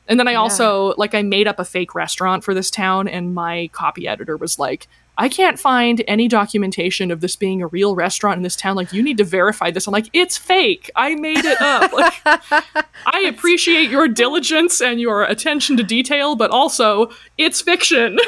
And 0.10 0.20
then 0.20 0.28
I 0.28 0.34
also 0.34 0.96
like 0.98 1.14
I 1.14 1.22
made 1.22 1.48
up 1.48 1.60
a 1.60 1.66
fake 1.66 1.94
restaurant 1.94 2.44
for 2.44 2.56
this 2.56 2.72
town 2.72 3.08
and 3.08 3.36
my 3.36 3.70
copy 3.74 4.08
editor 4.08 4.38
was 4.38 4.58
like, 4.58 4.88
I 5.20 5.28
can't 5.28 5.60
find 5.60 6.02
any 6.08 6.30
documentation 6.30 7.12
of 7.12 7.20
this 7.20 7.36
being 7.36 7.62
a 7.62 7.68
real 7.68 7.94
restaurant 7.94 8.38
in 8.38 8.44
this 8.44 8.56
town. 8.56 8.78
Like, 8.78 8.94
you 8.94 9.04
need 9.04 9.18
to 9.18 9.26
verify 9.26 9.70
this. 9.70 9.86
I'm 9.86 9.92
like, 9.92 10.10
it's 10.14 10.38
fake. 10.38 10.90
I 10.96 11.16
made 11.16 11.44
it 11.44 11.62
up. 11.62 11.92
Like, 11.92 12.14
I 13.06 13.26
appreciate 13.28 13.90
your 13.90 14.08
diligence 14.08 14.82
and 14.82 15.02
your 15.02 15.24
attention 15.24 15.76
to 15.76 15.84
detail, 15.84 16.38
but 16.38 16.52
also 16.52 17.12
it's 17.38 17.62
fiction. 17.62 18.18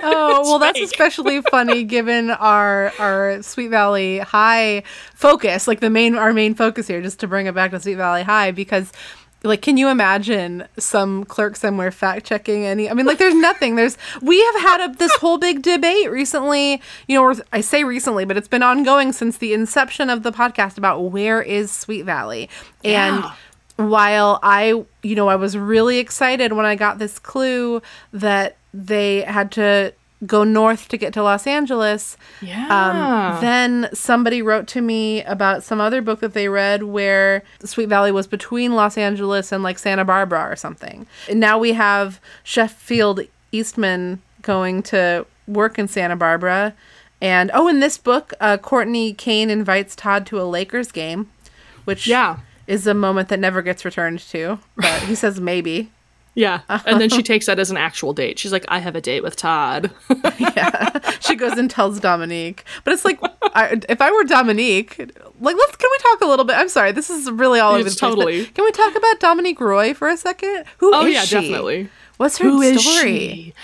Oh, 0.00 0.40
It's 0.40 0.48
well, 0.48 0.58
that's 0.60 0.80
especially 0.80 1.42
funny 1.50 1.82
given 1.96 2.30
our 2.30 2.92
our 3.00 3.42
Sweet 3.42 3.68
Valley 3.68 4.18
High 4.18 4.84
focus, 5.16 5.66
like 5.66 5.80
the 5.80 5.90
main 5.90 6.14
our 6.14 6.32
main 6.32 6.54
focus 6.54 6.86
here, 6.86 7.02
just 7.02 7.18
to 7.20 7.26
bring 7.26 7.46
it 7.46 7.54
back 7.54 7.72
to 7.72 7.80
Sweet 7.80 7.96
Valley 7.96 8.22
High, 8.22 8.52
because 8.52 8.92
like 9.44 9.62
can 9.62 9.76
you 9.76 9.88
imagine 9.88 10.66
some 10.78 11.24
clerk 11.24 11.54
somewhere 11.56 11.90
fact 11.92 12.26
checking 12.26 12.64
any 12.66 12.90
i 12.90 12.94
mean 12.94 13.06
like 13.06 13.18
there's 13.18 13.34
nothing 13.34 13.76
there's 13.76 13.96
we 14.20 14.42
have 14.42 14.54
had 14.62 14.90
a, 14.90 14.94
this 14.94 15.14
whole 15.16 15.38
big 15.38 15.62
debate 15.62 16.10
recently 16.10 16.82
you 17.06 17.14
know 17.16 17.22
or 17.22 17.34
i 17.52 17.60
say 17.60 17.84
recently 17.84 18.24
but 18.24 18.36
it's 18.36 18.48
been 18.48 18.62
ongoing 18.64 19.12
since 19.12 19.38
the 19.38 19.52
inception 19.52 20.10
of 20.10 20.22
the 20.24 20.32
podcast 20.32 20.76
about 20.76 21.00
where 21.12 21.40
is 21.40 21.70
sweet 21.70 22.02
valley 22.02 22.48
and 22.84 23.22
Yeah. 23.22 23.32
while 23.76 24.40
I, 24.42 24.84
you 25.04 25.14
know, 25.14 25.28
I 25.28 25.36
was 25.36 25.56
really 25.56 25.98
excited 25.98 26.52
when 26.52 26.66
I 26.66 26.74
got 26.74 26.98
this 26.98 27.20
clue 27.20 27.80
that 28.12 28.56
they 28.74 29.20
had 29.22 29.52
to 29.52 29.92
go 30.26 30.42
north 30.44 30.88
to 30.88 30.96
get 30.96 31.12
to 31.14 31.22
Los 31.22 31.46
Angeles. 31.46 32.16
Yeah. 32.42 32.66
Um, 33.36 33.40
then 33.40 33.88
somebody 33.92 34.42
wrote 34.42 34.66
to 34.68 34.80
me 34.80 35.22
about 35.24 35.62
some 35.62 35.80
other 35.80 36.02
book 36.02 36.20
that 36.20 36.34
they 36.34 36.48
read 36.48 36.82
where 36.82 37.42
Sweet 37.64 37.88
Valley 37.88 38.10
was 38.10 38.26
between 38.26 38.74
Los 38.74 38.98
Angeles 38.98 39.52
and 39.52 39.62
like 39.62 39.78
Santa 39.78 40.04
Barbara 40.04 40.50
or 40.50 40.56
something. 40.56 41.06
And 41.28 41.38
now 41.38 41.58
we 41.58 41.72
have 41.74 42.20
Sheffield 42.42 43.20
Eastman 43.52 44.20
going 44.42 44.82
to 44.84 45.24
work 45.46 45.78
in 45.78 45.86
Santa 45.88 46.16
Barbara. 46.16 46.74
And 47.20 47.50
oh, 47.54 47.68
in 47.68 47.80
this 47.80 47.96
book, 47.98 48.32
uh, 48.40 48.58
Courtney 48.58 49.12
Kane 49.12 49.50
invites 49.50 49.94
Todd 49.96 50.26
to 50.26 50.40
a 50.40 50.44
Lakers 50.44 50.92
game, 50.92 51.30
which 51.84 52.06
Yeah. 52.06 52.38
is 52.66 52.86
a 52.86 52.94
moment 52.94 53.28
that 53.28 53.40
never 53.40 53.62
gets 53.62 53.84
returned 53.84 54.18
to. 54.30 54.58
But 54.76 55.02
he 55.02 55.14
says 55.14 55.40
maybe. 55.40 55.90
Yeah. 56.38 56.60
And 56.86 57.00
then 57.00 57.08
she 57.10 57.22
takes 57.32 57.46
that 57.46 57.58
as 57.58 57.70
an 57.70 57.76
actual 57.76 58.12
date. 58.14 58.38
She's 58.38 58.52
like, 58.52 58.64
I 58.68 58.78
have 58.78 58.94
a 58.96 59.00
date 59.00 59.22
with 59.22 59.36
Todd. 59.36 59.90
Yeah. 60.38 61.00
She 61.20 61.34
goes 61.34 61.58
and 61.58 61.68
tells 61.70 61.98
Dominique. 62.00 62.64
But 62.84 62.94
it's 62.94 63.04
like, 63.04 63.18
I, 63.54 63.80
if 63.88 64.00
I 64.00 64.10
were 64.10 64.24
Dominique, 64.24 64.96
like, 64.98 65.56
let's 65.56 65.76
can 65.76 65.90
we 65.90 65.98
talk 65.98 66.20
a 66.22 66.26
little 66.26 66.44
bit? 66.44 66.56
I'm 66.56 66.68
sorry, 66.68 66.92
this 66.92 67.10
is 67.10 67.30
really 67.30 67.58
all 67.60 67.72
over 67.74 67.78
the 67.82 67.90
place, 67.90 67.96
totally. 67.98 68.46
Can 68.46 68.64
we 68.64 68.70
talk 68.72 68.94
about 68.94 69.20
Dominique 69.20 69.60
Roy 69.60 69.94
for 69.94 70.08
a 70.08 70.16
second? 70.16 70.64
Who 70.78 70.90
is 70.90 70.96
Oh, 70.96 71.06
yeah, 71.06 71.22
she? 71.24 71.34
definitely. 71.34 71.88
What's 72.18 72.38
her 72.38 72.44
Who 72.48 72.62
is 72.62 72.80
story? 72.82 73.54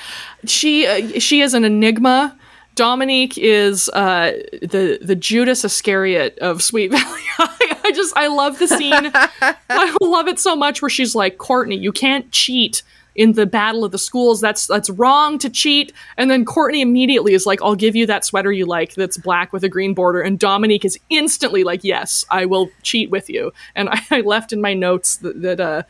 she? 0.44 0.44
She 0.46 0.86
uh, 0.86 1.20
she 1.20 1.40
is 1.40 1.54
an 1.54 1.64
enigma. 1.64 2.36
Dominique 2.74 3.38
is 3.38 3.88
uh, 3.90 4.32
the 4.62 4.98
the 5.00 5.14
Judas 5.14 5.64
Iscariot 5.64 6.38
of 6.38 6.62
Sweet 6.62 6.90
Valley. 6.90 7.20
I 7.38 7.92
just 7.94 8.16
I 8.16 8.28
love 8.28 8.58
the 8.58 8.68
scene. 8.68 9.10
I 9.70 9.96
love 10.00 10.28
it 10.28 10.38
so 10.38 10.56
much 10.56 10.82
where 10.82 10.88
she's 10.88 11.14
like, 11.14 11.38
Courtney, 11.38 11.76
you 11.76 11.92
can't 11.92 12.30
cheat 12.32 12.82
in 13.14 13.32
the 13.32 13.46
battle 13.46 13.84
of 13.84 13.92
the 13.92 13.98
schools. 13.98 14.40
That's 14.40 14.66
that's 14.66 14.90
wrong 14.90 15.38
to 15.38 15.50
cheat. 15.50 15.92
And 16.16 16.30
then 16.30 16.44
Courtney 16.44 16.80
immediately 16.80 17.34
is 17.34 17.46
like, 17.46 17.62
I'll 17.62 17.76
give 17.76 17.94
you 17.94 18.06
that 18.06 18.24
sweater 18.24 18.52
you 18.52 18.66
like 18.66 18.94
that's 18.94 19.18
black 19.18 19.52
with 19.52 19.64
a 19.64 19.68
green 19.68 19.94
border. 19.94 20.20
And 20.20 20.38
Dominique 20.38 20.84
is 20.84 20.98
instantly 21.10 21.64
like, 21.64 21.84
Yes, 21.84 22.24
I 22.30 22.46
will 22.46 22.70
cheat 22.82 23.10
with 23.10 23.30
you. 23.30 23.52
And 23.74 23.88
I, 23.92 24.00
I 24.10 24.20
left 24.22 24.52
in 24.52 24.60
my 24.60 24.74
notes 24.74 25.16
that, 25.18 25.42
that 25.42 25.60
uh, 25.60 25.82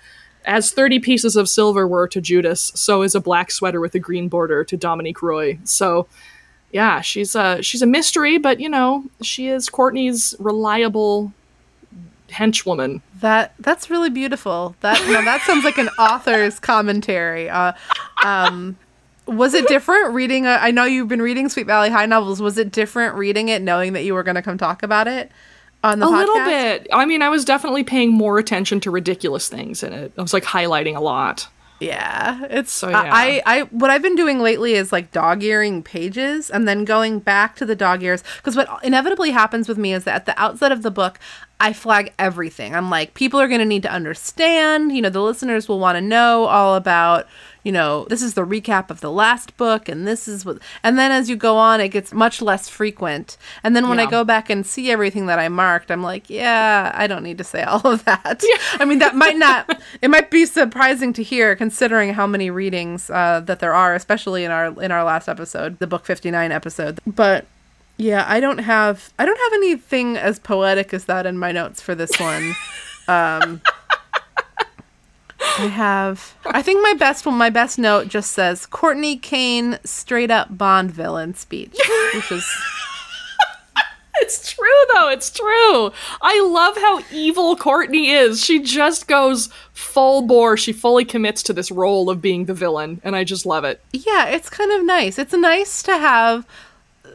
as 0.45 0.73
30 0.73 0.99
pieces 1.01 1.37
of 1.37 1.49
silver 1.49 1.87
were 1.89 2.07
to 2.09 2.21
Judas, 2.21 2.71
so 2.75 3.03
is 3.03 3.15
a 3.15 3.21
black 3.21 3.51
sweater 3.51 3.81
with 3.81 3.95
a 3.95 3.99
green 3.99 4.29
border 4.29 4.63
to 4.65 4.77
Dominique 4.77 5.23
Roy. 5.23 5.59
So, 5.65 6.07
yeah, 6.75 7.01
she's 7.03 7.37
a 7.37 7.63
she's 7.63 7.83
a 7.83 7.87
mystery, 7.87 8.37
but 8.37 8.59
you 8.59 8.69
know, 8.69 9.05
she 9.23 9.47
is 9.47 9.69
Courtney's 9.71 10.35
reliable 10.41 11.33
henchwoman. 12.29 13.01
That 13.21 13.55
that's 13.61 13.89
really 13.91 14.11
beautiful. 14.11 14.75
That 14.81 14.99
that 15.25 15.43
sounds 15.43 15.65
like 15.65 15.79
an 15.79 15.89
author's 16.01 16.59
commentary. 16.59 17.49
Uh, 17.49 17.75
um, 18.25 18.77
was 19.27 19.55
it 19.55 19.69
different 19.69 20.15
reading? 20.15 20.47
A, 20.47 20.59
I 20.61 20.73
know 20.73 20.85
you've 20.85 21.07
been 21.07 21.23
reading 21.23 21.49
Sweet 21.49 21.67
Valley 21.69 21.91
High 21.91 22.07
novels. 22.07 22.43
Was 22.43 22.59
it 22.59 22.73
different 22.73 23.15
reading 23.15 23.51
it, 23.51 23.63
knowing 23.63 23.93
that 23.93 24.03
you 24.03 24.13
were 24.13 24.25
going 24.25 24.35
to 24.35 24.43
come 24.43 24.59
talk 24.59 24.83
about 24.83 25.07
it 25.07 25.31
on 25.85 26.01
the 26.01 26.07
A 26.07 26.11
podcast? 26.11 26.19
little 26.19 26.45
bit. 26.45 26.89
I 26.93 27.07
mean, 27.07 27.23
I 27.23 27.29
was 27.29 27.45
definitely 27.45 27.85
paying 27.85 28.13
more 28.13 28.41
attention 28.41 28.81
to 28.81 28.91
ridiculous 28.91 29.49
things 29.49 29.85
in 29.85 29.93
it. 29.93 30.13
I 30.19 30.23
was 30.23 30.33
like 30.33 30.45
highlighting 30.45 30.97
a 30.97 31.01
lot. 31.01 31.47
Yeah, 31.81 32.47
it's 32.51 32.73
So, 32.73 32.89
I, 32.89 32.91
yeah. 32.93 33.11
I 33.13 33.43
I 33.47 33.61
what 33.65 33.91
I've 33.91 34.03
been 34.03 34.15
doing 34.15 34.41
lately 34.41 34.75
is 34.75 34.93
like 34.93 35.11
dog 35.11 35.43
earing 35.43 35.83
pages 35.83 36.49
and 36.51 36.69
then 36.69 36.85
going 36.85 37.19
back 37.19 37.57
to 37.57 37.67
the 37.67 37.75
dog 37.75 38.03
ears 38.03 38.23
because 38.37 38.57
what 38.57 38.69
inevitably 38.85 39.33
happens 39.33 39.69
with 39.69 39.77
me 39.77 39.93
is 39.93 40.05
that 40.05 40.15
at 40.15 40.27
the 40.27 40.41
outset 40.41 40.73
of 40.73 40.83
the 40.83 40.91
book 40.91 41.19
I 41.61 41.73
flag 41.73 42.13
everything. 42.19 42.75
I'm 42.75 42.91
like 42.91 43.15
people 43.15 43.41
are 43.41 43.49
going 43.49 43.61
to 43.61 43.65
need 43.65 43.83
to 43.85 43.91
understand, 43.91 44.95
you 44.95 45.01
know, 45.01 45.09
the 45.09 45.23
listeners 45.23 45.69
will 45.69 45.79
want 45.79 45.97
to 45.97 46.01
know 46.01 46.45
all 46.45 46.75
about, 46.75 47.27
you 47.63 47.73
know, 47.73 48.07
this 48.11 48.23
is 48.23 48.35
the 48.35 48.45
recap 48.45 48.91
of 48.91 49.01
the 49.01 49.11
last 49.11 49.57
book 49.57 49.89
and 49.89 50.07
this 50.07 50.27
is 50.27 50.45
what 50.45 50.59
and 50.83 50.99
then 50.99 51.11
as 51.13 51.31
you 51.31 51.37
go 51.37 51.57
on 51.57 51.81
it 51.81 51.89
gets 51.89 52.13
much 52.13 52.43
less 52.43 52.69
frequent. 52.69 53.37
And 53.63 53.75
then 53.75 53.89
when 53.89 54.01
I 54.01 54.11
go 54.11 54.25
back 54.25 54.51
and 54.51 54.67
see 54.67 54.91
everything 54.91 55.27
that 55.27 55.39
I 55.39 55.49
marked, 55.49 55.91
I'm 55.91 56.03
like, 56.03 56.29
yeah, 56.29 56.91
I 56.95 57.07
don't 57.07 57.23
need 57.23 57.39
to 57.39 57.45
say 57.45 57.63
all 57.65 57.87
of 57.87 58.05
that. 58.05 58.43
Yeah. 58.43 58.57
I 58.81 58.85
mean, 58.85 58.99
that 58.99 59.15
might 59.15 59.37
not, 59.37 59.81
it 60.03 60.09
might 60.09 60.31
be 60.31 60.47
surprising 60.47 61.13
to 61.15 61.23
hear 61.23 61.55
considering 61.57 62.15
how 62.15 62.27
many 62.27 62.51
readings 62.51 63.11
uh, 63.11 63.41
that 63.41 63.61
there 63.61 63.75
are, 63.75 63.95
especially 63.95 64.45
in 64.45 64.51
our 64.51 64.83
in 64.83 64.91
our 64.91 65.05
last 65.05 65.29
episode, 65.29 65.79
the 65.79 65.87
book 65.87 66.05
59 66.05 66.53
episode. 66.53 67.01
But 67.07 67.47
yeah, 67.97 68.25
I 68.29 68.41
don't 68.41 68.59
have 68.59 69.13
I 69.19 69.25
don't 69.27 69.39
have 69.39 69.53
anything 69.55 70.17
as 70.17 70.39
poetic 70.39 70.93
as 70.95 71.05
that 71.07 71.27
in 71.27 71.39
my 71.39 71.53
notes 71.53 71.81
for 71.81 71.95
this 71.95 72.19
one. 72.19 72.55
Um, 73.07 73.61
I 75.59 75.67
have. 75.67 76.35
I 76.47 76.63
think 76.63 76.83
my 76.83 76.95
best 76.95 77.27
one, 77.27 77.37
my 77.37 77.51
best 77.51 77.79
note 77.79 78.09
just 78.09 78.33
says 78.33 78.65
Courtney 78.65 79.19
Kane 79.19 79.79
straight 79.85 80.31
up 80.31 80.57
Bond 80.57 80.91
villain 80.91 81.35
speech, 81.35 81.77
which 82.15 82.33
is 82.33 82.51
It's 84.21 84.51
true 84.55 84.67
though. 84.95 85.11
It's 85.11 85.29
true. 85.31 85.93
I 86.23 86.41
love 86.41 86.77
how 86.77 87.03
evil 87.13 87.57
Courtney 87.57 88.11
is. 88.11 88.43
She 88.43 88.63
just 88.63 89.07
goes 89.07 89.49
full 89.73 90.23
bore. 90.23 90.57
She 90.57 90.73
fully 90.73 91.05
commits 91.05 91.43
to 91.43 91.53
this 91.53 91.71
role 91.71 92.09
of 92.09 92.23
being 92.23 92.47
the 92.47 92.55
villain, 92.55 93.01
and 93.05 93.15
I 93.15 93.25
just 93.25 93.45
love 93.45 93.65
it. 93.65 93.83
yeah, 93.93 94.27
it's 94.29 94.49
kind 94.49 94.73
of 94.73 94.85
nice. 94.85 95.19
It's 95.19 95.35
nice 95.35 95.83
to 95.83 95.99
have 95.99 96.47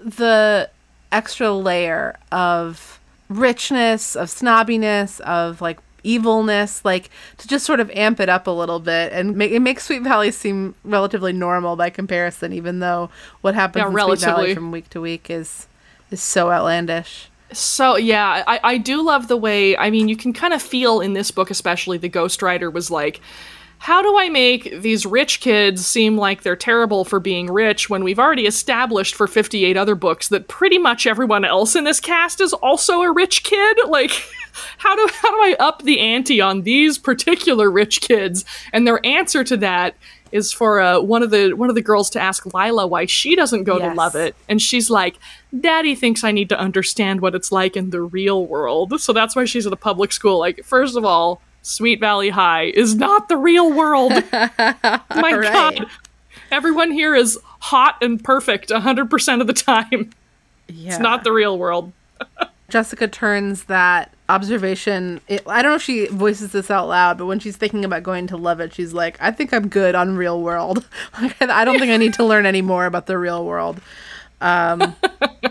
the 0.03 0.69
extra 1.11 1.51
layer 1.51 2.17
of 2.31 2.99
richness, 3.29 4.15
of 4.15 4.27
snobbiness, 4.27 5.19
of 5.21 5.61
like 5.61 5.79
evilness, 6.03 6.83
like 6.85 7.09
to 7.37 7.47
just 7.47 7.65
sort 7.65 7.79
of 7.79 7.91
amp 7.91 8.19
it 8.19 8.29
up 8.29 8.47
a 8.47 8.51
little 8.51 8.79
bit 8.79 9.11
and 9.13 9.35
make 9.35 9.51
it 9.51 9.59
makes 9.59 9.85
Sweet 9.85 10.01
Valley 10.01 10.31
seem 10.31 10.75
relatively 10.83 11.33
normal 11.33 11.75
by 11.75 11.89
comparison, 11.89 12.53
even 12.53 12.79
though 12.79 13.09
what 13.41 13.55
happens 13.55 13.81
Yeah, 13.83 13.89
in 13.89 14.17
Sweet 14.17 14.19
Valley 14.19 14.55
from 14.55 14.71
week 14.71 14.89
to 14.89 15.01
week 15.01 15.29
is 15.29 15.67
is 16.11 16.21
so 16.21 16.51
outlandish. 16.51 17.29
So 17.51 17.95
yeah, 17.95 18.43
I, 18.45 18.59
I 18.63 18.77
do 18.77 19.01
love 19.03 19.27
the 19.27 19.37
way. 19.37 19.75
I 19.77 19.89
mean, 19.89 20.07
you 20.07 20.15
can 20.15 20.33
kind 20.33 20.53
of 20.53 20.61
feel 20.61 21.01
in 21.01 21.13
this 21.13 21.31
book, 21.31 21.49
especially 21.49 21.97
the 21.97 22.09
ghostwriter 22.09 22.71
was 22.71 22.91
like, 22.91 23.21
"How 23.79 24.01
do 24.01 24.17
I 24.19 24.29
make 24.29 24.81
these 24.81 25.05
rich 25.05 25.39
kids 25.39 25.85
seem 25.87 26.17
like 26.17 26.43
they're 26.43 26.55
terrible 26.55 27.05
for 27.05 27.19
being 27.19 27.49
rich 27.51 27.89
when 27.89 28.03
we've 28.03 28.19
already 28.19 28.45
established 28.45 29.15
for 29.15 29.25
58 29.25 29.77
other 29.77 29.95
books 29.95 30.27
that 30.29 30.47
pretty 30.47 30.77
much 30.77 31.07
everyone 31.07 31.45
else 31.45 31.75
in 31.75 31.85
this 31.85 31.99
cast 31.99 32.41
is 32.41 32.53
also 32.53 33.01
a 33.01 33.11
rich 33.11 33.43
kid? 33.43 33.77
Like, 33.87 34.11
how 34.77 34.95
do 34.95 35.07
how 35.13 35.31
do 35.31 35.37
I 35.37 35.55
up 35.59 35.83
the 35.83 35.99
ante 35.99 36.41
on 36.41 36.61
these 36.63 36.97
particular 36.97 37.71
rich 37.71 38.01
kids?" 38.01 38.43
And 38.73 38.85
their 38.85 39.03
answer 39.05 39.43
to 39.45 39.57
that 39.57 39.95
is 40.31 40.51
for 40.53 40.79
uh, 40.79 40.99
one 40.99 41.23
of 41.23 41.31
the 41.31 41.53
one 41.53 41.69
of 41.69 41.75
the 41.75 41.81
girls 41.81 42.09
to 42.11 42.19
ask 42.19 42.45
Lila 42.53 42.85
why 42.85 43.05
she 43.05 43.35
doesn't 43.35 43.63
go 43.63 43.79
Yes. 43.79 43.93
to 43.93 43.97
Lovett, 43.97 44.35
and 44.47 44.61
she's 44.61 44.89
like, 44.89 45.17
"Daddy 45.59 45.95
thinks 45.95 46.23
I 46.23 46.31
need 46.31 46.49
to 46.49 46.59
understand 46.59 47.21
what 47.21 47.33
it's 47.33 47.51
like 47.51 47.75
in 47.77 47.89
the 47.89 48.01
real 48.01 48.45
world, 48.45 48.99
so 49.01 49.11
that's 49.13 49.35
why 49.35 49.45
she's 49.45 49.65
at 49.65 49.73
a 49.73 49.77
public 49.77 50.11
school." 50.11 50.37
Like, 50.37 50.63
first 50.63 50.95
of 50.97 51.03
all, 51.05 51.41
Sweet 51.61 51.99
Valley 51.99 52.29
High 52.29 52.63
is 52.65 52.95
not 52.95 53.29
the 53.29 53.37
real 53.37 53.71
world. 53.71 54.11
My 54.31 54.99
Right. 55.09 55.43
God, 55.77 55.85
everyone 56.51 56.91
here 56.91 57.15
is 57.15 57.37
hot 57.61 57.97
and 58.01 58.23
perfect 58.23 58.71
hundred 58.71 59.09
percent 59.09 59.41
of 59.41 59.47
the 59.47 59.53
time. 59.53 60.09
Yeah. 60.67 60.91
It's 60.91 60.99
not 60.99 61.23
the 61.23 61.31
real 61.31 61.57
world. 61.57 61.91
Jessica 62.69 63.07
turns 63.07 63.63
that 63.65 64.13
observation. 64.29 65.19
It, 65.27 65.41
I 65.47 65.61
don't 65.63 65.71
know 65.71 65.75
if 65.75 65.81
she 65.81 66.05
voices 66.07 66.51
this 66.51 66.69
out 66.69 66.87
loud, 66.87 67.17
but 67.17 67.25
when 67.25 67.39
she's 67.39 67.57
thinking 67.57 67.83
about 67.83 68.03
going 68.03 68.27
to 68.27 68.37
Lovett, 68.37 68.73
she's 68.75 68.93
like, 68.93 69.17
"I 69.19 69.31
think 69.31 69.53
I'm 69.53 69.67
good 69.67 69.95
on 69.95 70.15
real 70.15 70.39
world. 70.41 70.85
I 71.13 71.65
don't 71.65 71.79
think 71.79 71.91
I 71.91 71.97
need 71.97 72.13
to 72.15 72.23
learn 72.23 72.45
any 72.45 72.61
more 72.61 72.85
about 72.85 73.07
the 73.07 73.17
real 73.17 73.43
world." 73.45 73.81
Um, 74.41 74.95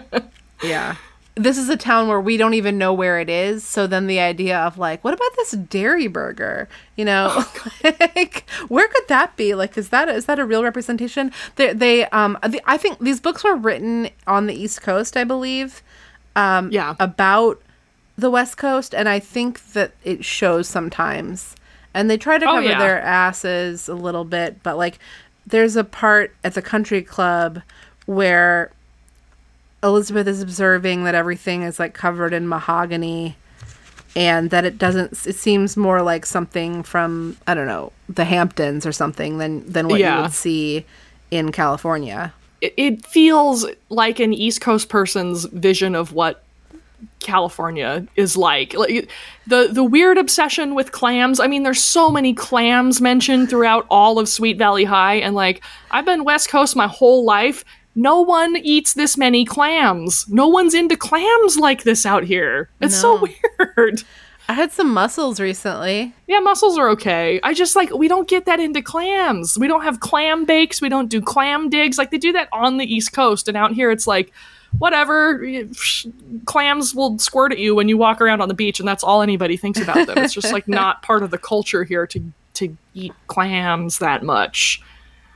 yeah, 0.63 0.95
this 1.39 1.57
is 1.57 1.69
a 1.69 1.77
town 1.77 2.09
where 2.09 2.21
we 2.21 2.37
don't 2.37 2.55
even 2.55 2.77
know 2.79 2.93
where 2.93 3.19
it 3.21 3.31
is. 3.31 3.65
So 3.65 3.87
then 3.87 4.07
the 4.07 4.21
idea 4.21 4.59
of 4.59 4.77
like, 4.79 5.03
what 5.05 5.15
about 5.15 5.31
this 5.37 5.53
dairy 5.53 6.07
burger? 6.07 6.69
You 6.97 7.05
know, 7.05 7.29
Oh, 7.31 7.53
like 8.17 8.49
where 8.69 8.89
could 8.89 9.09
that 9.09 9.37
be? 9.37 9.55
Like, 9.55 9.79
is 9.79 9.89
that 9.91 10.09
is 10.09 10.27
that 10.27 10.39
a 10.39 10.45
real 10.45 10.63
representation? 10.63 11.33
They, 11.57 11.73
they 11.73 12.07
um, 12.07 12.37
the, 12.47 12.61
I 12.67 12.77
think 12.77 12.99
these 12.99 13.21
books 13.21 13.43
were 13.45 13.57
written 13.57 14.11
on 14.27 14.47
the 14.47 14.55
East 14.55 14.83
Coast, 14.83 15.17
I 15.17 15.25
believe, 15.25 15.83
um, 16.37 16.71
Yeah. 16.71 16.95
about 17.01 17.61
the 18.17 18.31
West 18.31 18.57
Coast, 18.57 18.95
and 18.95 19.09
I 19.09 19.21
think 19.21 19.63
that 19.75 19.93
it 20.05 20.25
shows 20.25 20.69
sometimes. 20.69 21.55
And 21.95 22.11
they 22.11 22.17
try 22.19 22.39
to 22.39 22.45
Oh, 22.47 22.55
cover 22.55 22.67
yeah. 22.67 22.79
their 22.79 23.01
asses 23.01 23.89
a 23.89 23.95
little 23.95 24.25
bit, 24.25 24.63
but 24.63 24.77
like, 24.77 24.99
there's 25.47 25.77
a 25.77 25.85
part 25.85 26.35
at 26.45 26.55
the 26.55 26.63
country 26.63 27.01
club 27.03 27.63
where 28.07 28.71
Elizabeth 29.83 30.27
is 30.27 30.43
observing 30.43 31.05
that 31.05 31.15
everything 31.15 31.63
is 31.63 31.79
like 31.79 31.95
covered 31.95 32.33
in 32.33 32.49
mahogany 32.49 33.37
and 34.17 34.51
that 34.51 34.65
it 34.65 34.79
doesn't 34.79 35.13
it 35.27 35.37
seems 35.37 35.77
more 35.77 36.03
like 36.03 36.27
something 36.27 36.83
from 36.83 37.37
I 37.47 37.55
don't 37.55 37.67
know, 37.67 37.93
the 38.09 38.25
Hamptons 38.25 38.87
or 38.87 38.93
something 38.93 39.39
than 39.39 39.65
than 39.71 39.89
what 39.89 40.01
you 40.01 40.23
would 40.23 40.33
see 40.33 40.85
in 41.31 41.53
California. 41.53 42.33
it, 42.61 42.75
it 42.77 43.07
feels 43.07 43.67
like 43.89 44.19
an 44.19 44.33
East 44.33 44.61
Coast 44.61 44.89
person's 44.89 45.45
vision 45.45 45.95
of 45.95 46.13
what 46.13 46.43
California 47.21 48.07
is 48.17 48.37
like. 48.37 48.75
like 48.75 49.09
the 49.47 49.69
the 49.71 49.85
weird 49.85 50.19
obsession 50.19 50.75
with 50.75 50.91
clams. 50.91 51.39
I 51.39 51.47
mean, 51.47 51.63
there's 51.63 51.83
so 51.83 52.11
many 52.11 52.35
clams 52.35 53.01
mentioned 53.01 53.49
throughout 53.51 53.87
all 53.91 54.19
of 54.19 54.29
Sweet 54.29 54.59
Valley 54.59 54.85
High, 54.85 55.17
and 55.17 55.35
like 55.35 55.63
I've 55.91 56.05
been 56.05 56.25
West 56.25 56.49
Coast 56.49 56.75
my 56.75 56.89
whole 56.89 57.25
life. 57.25 57.65
No 57.99 58.21
one 58.21 58.57
eats 58.59 58.95
this 58.95 59.19
many 59.19 59.45
clams. 59.45 60.25
No 60.29 60.47
one's 60.47 60.73
into 60.73 60.97
clams 60.97 61.57
like 61.57 61.83
this 61.83 62.07
out 62.07 62.23
here. 62.23 62.71
It's 62.81 62.97
so 62.97 63.27
weird. 63.77 64.05
I 64.49 64.53
had 64.53 64.71
some 64.71 64.95
mussels 64.95 65.41
recently. 65.41 66.15
Yeah, 66.29 66.39
mussels 66.39 66.79
are 66.79 66.89
okay. 66.91 67.41
I 67.43 67.55
just 67.55 67.75
like 67.75 67.93
we 67.93 68.07
don't 68.07 68.29
get 68.29 68.47
that 68.47 68.61
into 68.61 68.83
clams. 68.83 69.59
We 69.59 69.67
don't 69.67 69.83
have 69.83 69.99
clam 69.99 70.45
bakes. 70.45 70.81
We 70.81 70.89
don't 70.89 71.09
do 71.09 71.21
clam 71.21 71.71
digs. 71.71 71.99
Like 71.99 72.13
they 72.13 72.19
do 72.19 72.31
that 72.35 72.49
on 72.53 72.77
the 72.77 72.87
East 72.87 73.13
Coast, 73.13 73.49
and 73.49 73.57
out 73.57 73.73
here 73.73 73.91
it's 73.91 74.07
like 74.07 74.33
whatever. 74.79 75.45
Clams 76.45 76.95
will 76.95 77.19
squirt 77.19 77.51
at 77.51 77.59
you 77.59 77.75
when 77.75 77.89
you 77.89 77.99
walk 77.99 78.21
around 78.21 78.41
on 78.41 78.47
the 78.47 78.55
beach, 78.55 78.79
and 78.79 78.87
that's 78.87 79.03
all 79.03 79.23
anybody 79.23 79.57
thinks 79.57 79.81
about 79.81 80.07
them. 80.07 80.19
It's 80.19 80.35
just 80.35 80.53
like 80.53 80.69
not 80.69 81.03
part 81.03 81.25
of 81.25 81.33
the 81.33 81.39
culture 81.39 81.83
here 81.83 82.07
to 82.07 82.33
to 82.55 82.77
eat 82.95 83.13
clams 83.27 83.99
that 83.99 84.23
much. 84.23 84.81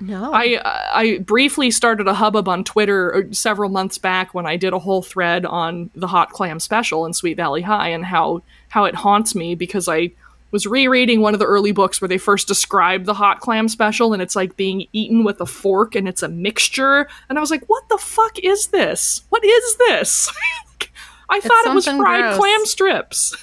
No. 0.03 0.33
I 0.35 0.61
I 0.93 1.19
briefly 1.19 1.71
started 1.71 2.09
a 2.09 2.15
hubbub 2.15 2.49
on 2.49 2.65
Twitter 2.65 3.15
uh, 3.15 3.33
several 3.33 3.71
months 3.71 3.99
back 3.99 4.35
when 4.35 4.47
I 4.47 4.57
did 4.57 4.73
a 4.73 4.79
whole 4.81 5.01
thread 5.03 5.47
on 5.47 5.91
the 5.95 6.09
hot 6.09 6.31
clam 6.31 6.59
special 6.59 7.07
in 7.07 7.13
Sweet 7.13 7.37
Valley 7.37 7.63
High 7.63 7.89
and 7.89 8.05
how 8.05 8.43
how 8.71 8.85
it 8.85 8.97
haunts 8.97 9.35
me 9.37 9.55
because 9.55 9.89
I 9.89 10.11
was 10.51 10.67
rereading 10.67 11.21
one 11.21 11.35
of 11.35 11.41
the 11.41 11.47
early 11.47 11.73
books 11.73 12.01
where 12.01 12.09
they 12.09 12.19
first 12.19 12.49
described 12.49 13.07
the 13.07 13.15
hot 13.15 13.41
clam 13.41 13.69
special 13.69 14.13
and 14.13 14.21
it's 14.21 14.35
like 14.37 14.57
being 14.57 14.87
eaten 14.93 15.23
with 15.25 15.41
a 15.41 15.47
fork 15.47 15.95
and 15.95 16.09
it's 16.09 16.23
a 16.23 16.29
mixture 16.29 17.09
and 17.29 17.39
I 17.39 17.41
was 17.41 17.51
like 17.53 17.65
what 17.69 17.89
the 17.89 17.99
fuck 17.99 18.39
is 18.41 18.67
this? 18.67 19.23
What 19.29 19.45
is 19.45 19.77
this? 19.77 20.31
I 21.31 21.41
thought 21.41 21.67
it 21.67 21.75
was 21.75 21.87
fried 21.87 22.21
gross. 22.23 22.37
clam 22.39 22.67
strips. 22.67 23.37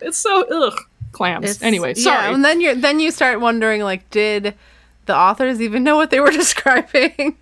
It's 0.00 0.18
so 0.18 0.44
ugh 0.50 0.80
clams. 1.12 1.44
It's- 1.44 1.62
anyway, 1.62 1.94
sorry. 1.94 2.24
Yeah, 2.28 2.34
and 2.34 2.44
then 2.44 2.60
you 2.60 2.74
then 2.74 3.00
you 3.00 3.10
start 3.10 3.40
wondering 3.40 3.82
like 3.82 4.08
did 4.10 4.54
the 5.06 5.16
authors 5.16 5.60
even 5.60 5.82
know 5.84 5.96
what 5.96 6.10
they 6.10 6.20
were 6.20 6.30
describing? 6.42 7.36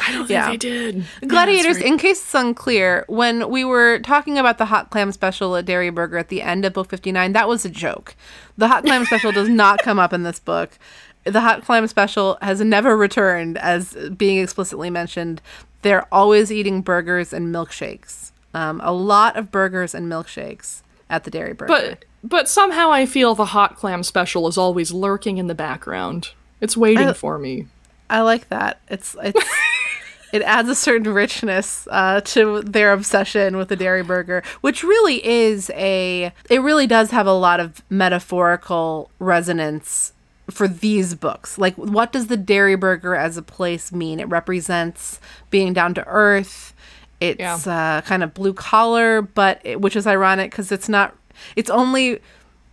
I 0.00 0.12
don't 0.12 0.26
think 0.26 0.30
yeah. 0.30 0.50
they 0.50 0.56
did. 0.56 1.04
Gladiators, 1.26 1.78
in 1.78 1.98
case 1.98 2.20
it's 2.20 2.34
unclear, 2.34 3.04
when 3.08 3.48
we 3.48 3.64
were 3.64 4.00
talking 4.00 4.38
about 4.38 4.58
the 4.58 4.64
hot 4.64 4.90
clam 4.90 5.12
special 5.12 5.54
at 5.56 5.66
Dairy 5.66 5.90
Burger 5.90 6.18
at 6.18 6.28
the 6.28 6.42
end 6.42 6.64
of 6.64 6.72
book 6.72 6.90
59, 6.90 7.32
that 7.32 7.48
was 7.48 7.64
a 7.64 7.70
joke. 7.70 8.16
The 8.58 8.68
hot 8.68 8.84
clam 8.84 9.04
special 9.04 9.32
does 9.32 9.48
not 9.48 9.78
come 9.80 9.98
up 9.98 10.12
in 10.12 10.24
this 10.24 10.40
book. 10.40 10.78
The 11.24 11.40
hot 11.40 11.64
clam 11.64 11.86
special 11.86 12.38
has 12.42 12.60
never 12.60 12.96
returned 12.96 13.56
as 13.58 13.94
being 14.16 14.38
explicitly 14.38 14.90
mentioned. 14.90 15.40
They're 15.82 16.12
always 16.12 16.50
eating 16.50 16.82
burgers 16.82 17.32
and 17.32 17.54
milkshakes. 17.54 18.32
Um, 18.52 18.80
a 18.84 18.92
lot 18.92 19.36
of 19.36 19.50
burgers 19.50 19.94
and 19.94 20.10
milkshakes 20.10 20.82
at 21.08 21.24
the 21.24 21.30
Dairy 21.30 21.52
Burger. 21.52 21.72
But 21.72 22.04
but 22.22 22.48
somehow 22.48 22.90
I 22.90 23.04
feel 23.04 23.34
the 23.34 23.46
hot 23.46 23.76
clam 23.76 24.02
special 24.02 24.48
is 24.48 24.56
always 24.56 24.92
lurking 24.92 25.38
in 25.38 25.46
the 25.46 25.54
background. 25.54 26.30
It's 26.64 26.76
waiting 26.76 27.08
I- 27.08 27.12
for 27.12 27.38
me. 27.38 27.66
I 28.10 28.20
like 28.20 28.48
that. 28.48 28.80
It's 28.88 29.16
it's 29.22 29.40
it 30.32 30.42
adds 30.42 30.68
a 30.68 30.74
certain 30.74 31.12
richness 31.12 31.86
uh, 31.90 32.20
to 32.22 32.62
their 32.62 32.92
obsession 32.92 33.56
with 33.56 33.68
the 33.68 33.76
dairy 33.76 34.02
burger, 34.02 34.42
which 34.60 34.82
really 34.82 35.24
is 35.26 35.70
a 35.74 36.32
it 36.50 36.60
really 36.60 36.86
does 36.86 37.10
have 37.10 37.26
a 37.26 37.32
lot 37.32 37.60
of 37.60 37.82
metaphorical 37.90 39.10
resonance 39.18 40.12
for 40.50 40.68
these 40.68 41.14
books. 41.14 41.58
Like 41.58 41.76
what 41.76 42.12
does 42.12 42.26
the 42.26 42.36
dairy 42.36 42.76
burger 42.76 43.14
as 43.14 43.36
a 43.36 43.42
place 43.42 43.92
mean? 43.92 44.20
It 44.20 44.28
represents 44.28 45.20
being 45.50 45.72
down 45.72 45.94
to 45.94 46.06
earth. 46.06 46.74
It's 47.20 47.66
uh, 47.66 48.02
kind 48.04 48.22
of 48.22 48.34
blue 48.34 48.52
collar, 48.52 49.22
but 49.22 49.60
it, 49.64 49.80
which 49.80 49.96
is 49.96 50.06
ironic 50.06 50.50
because 50.50 50.70
it's 50.72 50.88
not. 50.88 51.16
It's 51.56 51.70
only 51.70 52.20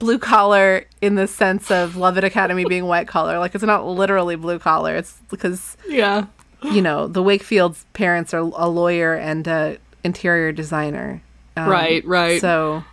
blue 0.01 0.19
collar 0.19 0.83
in 0.99 1.15
the 1.15 1.27
sense 1.27 1.71
of 1.71 1.95
Lovett 1.95 2.25
Academy 2.25 2.65
being 2.65 2.85
white 2.85 3.07
collar. 3.07 3.39
Like 3.39 3.55
it's 3.55 3.63
not 3.63 3.85
literally 3.87 4.35
blue 4.35 4.59
collar. 4.59 4.95
It's 4.97 5.17
because 5.29 5.77
Yeah. 5.87 6.25
you 6.63 6.81
know 6.81 7.07
the 7.07 7.23
Wakefield's 7.23 7.85
parents 7.93 8.33
are 8.33 8.39
a 8.39 8.67
lawyer 8.67 9.13
and 9.15 9.47
a 9.47 9.77
interior 10.03 10.51
designer. 10.51 11.21
Um, 11.55 11.69
Right, 11.69 12.03
right. 12.05 12.41
So, 12.41 12.83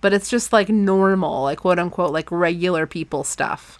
but 0.00 0.12
it's 0.12 0.28
just 0.30 0.52
like 0.52 0.68
normal, 0.68 1.42
like 1.44 1.58
quote 1.58 1.78
unquote, 1.78 2.12
like 2.12 2.30
regular 2.32 2.86
people 2.86 3.22
stuff. 3.22 3.78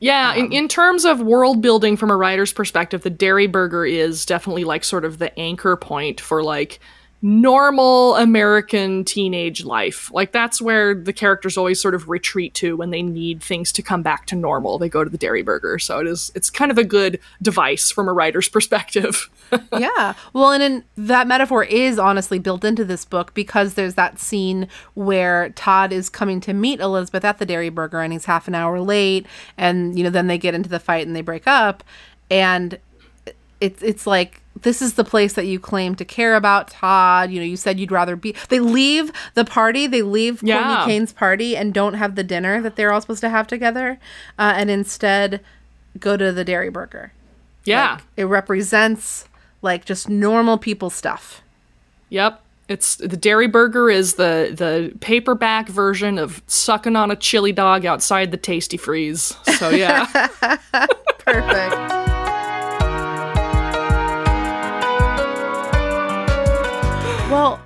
Yeah, 0.00 0.32
Um, 0.32 0.38
in, 0.46 0.52
in 0.52 0.68
terms 0.68 1.04
of 1.04 1.20
world 1.20 1.62
building 1.62 1.96
from 1.96 2.10
a 2.10 2.16
writer's 2.16 2.52
perspective, 2.52 3.02
the 3.02 3.10
Dairy 3.10 3.46
Burger 3.46 3.86
is 3.86 4.26
definitely 4.26 4.64
like 4.64 4.84
sort 4.84 5.04
of 5.04 5.18
the 5.18 5.38
anchor 5.38 5.76
point 5.76 6.20
for 6.20 6.42
like 6.42 6.80
normal 7.24 8.16
American 8.16 9.02
teenage 9.02 9.64
life. 9.64 10.12
Like 10.12 10.32
that's 10.32 10.60
where 10.60 10.94
the 10.94 11.12
characters 11.14 11.56
always 11.56 11.80
sort 11.80 11.94
of 11.94 12.10
retreat 12.10 12.52
to 12.56 12.76
when 12.76 12.90
they 12.90 13.00
need 13.00 13.42
things 13.42 13.72
to 13.72 13.82
come 13.82 14.02
back 14.02 14.26
to 14.26 14.36
normal. 14.36 14.76
They 14.76 14.90
go 14.90 15.02
to 15.02 15.08
the 15.08 15.16
Dairy 15.16 15.40
Burger. 15.40 15.78
So 15.78 16.00
it 16.00 16.06
is 16.06 16.30
it's 16.34 16.50
kind 16.50 16.70
of 16.70 16.76
a 16.76 16.84
good 16.84 17.18
device 17.40 17.90
from 17.90 18.08
a 18.08 18.12
writer's 18.12 18.48
perspective. 18.50 19.30
yeah. 19.72 20.12
Well, 20.34 20.52
and 20.52 20.62
in, 20.62 20.84
that 20.98 21.26
metaphor 21.26 21.64
is 21.64 21.98
honestly 21.98 22.38
built 22.38 22.62
into 22.62 22.84
this 22.84 23.06
book 23.06 23.32
because 23.32 23.72
there's 23.72 23.94
that 23.94 24.18
scene 24.18 24.68
where 24.92 25.48
Todd 25.50 25.94
is 25.94 26.10
coming 26.10 26.42
to 26.42 26.52
meet 26.52 26.78
Elizabeth 26.78 27.24
at 27.24 27.38
the 27.38 27.46
Dairy 27.46 27.70
Burger 27.70 28.02
and 28.02 28.12
he's 28.12 28.26
half 28.26 28.48
an 28.48 28.54
hour 28.54 28.80
late, 28.80 29.26
and 29.56 29.96
you 29.96 30.04
know 30.04 30.10
then 30.10 30.26
they 30.26 30.36
get 30.36 30.54
into 30.54 30.68
the 30.68 30.78
fight 30.78 31.06
and 31.06 31.16
they 31.16 31.22
break 31.22 31.46
up, 31.46 31.82
and 32.30 32.78
it's 33.62 33.82
it's 33.82 34.06
like 34.06 34.42
this 34.62 34.80
is 34.80 34.94
the 34.94 35.04
place 35.04 35.32
that 35.34 35.46
you 35.46 35.58
claim 35.58 35.94
to 35.96 36.04
care 36.04 36.36
about, 36.36 36.68
Todd. 36.68 37.30
You 37.30 37.40
know, 37.40 37.46
you 37.46 37.56
said 37.56 37.78
you'd 37.80 37.90
rather 37.92 38.16
be. 38.16 38.34
They 38.48 38.60
leave 38.60 39.10
the 39.34 39.44
party. 39.44 39.86
They 39.86 40.02
leave 40.02 40.42
Yeah. 40.42 40.62
Courtney 40.62 40.92
Kane's 40.92 41.12
party 41.12 41.56
and 41.56 41.74
don't 41.74 41.94
have 41.94 42.14
the 42.14 42.24
dinner 42.24 42.60
that 42.62 42.76
they're 42.76 42.92
all 42.92 43.00
supposed 43.00 43.20
to 43.22 43.28
have 43.30 43.46
together, 43.46 43.98
uh, 44.38 44.52
and 44.56 44.70
instead 44.70 45.40
go 45.98 46.16
to 46.16 46.32
the 46.32 46.44
Dairy 46.44 46.70
Burger. 46.70 47.12
yeah. 47.64 47.94
Like, 47.94 48.02
it 48.16 48.24
represents 48.24 49.26
like 49.62 49.84
just 49.84 50.08
normal 50.08 50.58
people 50.58 50.90
stuff. 50.90 51.40
Yep. 52.10 52.40
It's 52.68 52.96
the 52.96 53.08
Dairy 53.16 53.46
Burger 53.48 53.90
is 53.90 54.14
the 54.14 54.52
the 54.56 54.96
paperback 55.00 55.68
version 55.68 56.18
of 56.18 56.42
sucking 56.46 56.96
on 56.96 57.10
a 57.10 57.16
chili 57.16 57.52
dog 57.52 57.84
outside 57.84 58.30
the 58.30 58.38
Tastee 58.38 58.80
Freez. 58.80 59.34
So 59.58 59.68
yeah. 59.70 60.06
Perfect. 61.18 62.03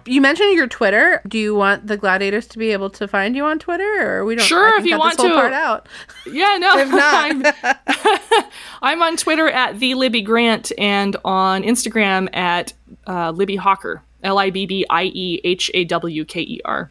You 0.08 0.20
mentioned 0.20 0.54
your 0.54 0.66
Twitter. 0.66 1.20
Do 1.28 1.38
you 1.38 1.54
want 1.54 1.86
the 1.86 1.96
gladiators 1.96 2.46
to 2.48 2.58
be 2.58 2.72
able 2.72 2.90
to 2.90 3.06
find 3.06 3.36
you 3.36 3.44
on 3.44 3.58
Twitter, 3.58 4.00
or 4.00 4.24
we 4.24 4.36
don't? 4.36 4.44
Sure, 4.44 4.78
if 4.78 4.86
you 4.86 4.98
want 4.98 5.18
to. 5.18 5.28
part 5.28 5.52
out. 5.52 5.86
Yeah, 6.26 6.56
no. 6.58 6.78
If 6.78 6.90
not. 6.90 7.54
I'm, 7.86 8.44
I'm 8.82 9.02
on 9.02 9.16
Twitter 9.16 9.48
at 9.48 9.78
the 9.78 9.94
Libby 9.94 10.22
Grant 10.22 10.72
and 10.78 11.16
on 11.24 11.62
Instagram 11.62 12.34
at 12.34 12.72
uh, 13.06 13.32
Libbie 13.32 13.58
Hawker. 13.58 14.02
L 14.22 14.38
I 14.38 14.50
B 14.50 14.66
B 14.66 14.86
I 14.88 15.04
E 15.04 15.40
H 15.44 15.70
A 15.74 15.84
W 15.84 16.24
K 16.24 16.40
E 16.40 16.60
R. 16.64 16.90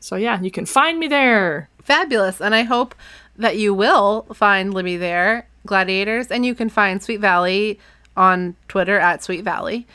So 0.00 0.16
yeah, 0.16 0.40
you 0.40 0.50
can 0.50 0.66
find 0.66 0.98
me 0.98 1.08
there. 1.08 1.68
Fabulous, 1.82 2.40
and 2.40 2.54
I 2.54 2.62
hope 2.62 2.94
that 3.36 3.56
you 3.56 3.74
will 3.74 4.22
find 4.32 4.72
Libbie 4.72 4.98
there, 4.98 5.46
gladiators, 5.66 6.28
and 6.28 6.46
you 6.46 6.54
can 6.54 6.68
find 6.68 7.02
Sweet 7.02 7.20
Valley 7.20 7.78
on 8.16 8.56
Twitter 8.68 8.98
at 8.98 9.22
Sweet 9.22 9.44
Valley. 9.44 9.86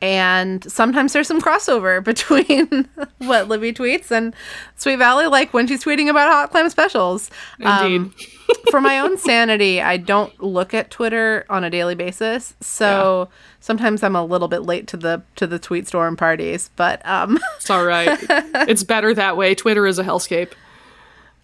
And 0.00 0.70
sometimes 0.70 1.12
there's 1.12 1.26
some 1.26 1.40
crossover 1.40 2.02
between 2.04 2.88
what 3.18 3.48
Libbie 3.48 3.74
tweets 3.74 4.10
and 4.10 4.34
Sweet 4.76 4.96
Valley, 4.96 5.26
like 5.26 5.52
when 5.52 5.66
she's 5.66 5.82
tweeting 5.82 6.08
about 6.08 6.30
hot 6.30 6.50
clam 6.50 6.70
specials. 6.70 7.30
Um, 7.62 7.84
Indeed. 7.84 8.12
for 8.70 8.80
my 8.80 8.98
own 8.98 9.18
sanity, 9.18 9.80
I 9.80 9.96
don't 9.96 10.40
look 10.42 10.72
at 10.72 10.90
Twitter 10.90 11.44
on 11.50 11.64
a 11.64 11.70
daily 11.70 11.94
basis. 11.94 12.54
So 12.60 13.28
sometimes 13.60 14.02
I'm 14.02 14.16
a 14.16 14.24
little 14.24 14.48
bit 14.48 14.62
late 14.62 14.86
to 14.88 14.96
the 14.96 15.22
to 15.36 15.46
the 15.46 15.58
tweet 15.58 15.86
storm 15.86 16.16
parties, 16.16 16.70
but 16.76 17.04
um 17.06 17.38
It's 17.56 17.70
all 17.70 17.84
right. 17.84 18.18
it's 18.68 18.84
better 18.84 19.12
that 19.14 19.36
way. 19.36 19.54
Twitter 19.54 19.86
is 19.86 19.98
a 19.98 20.04
hellscape. 20.04 20.52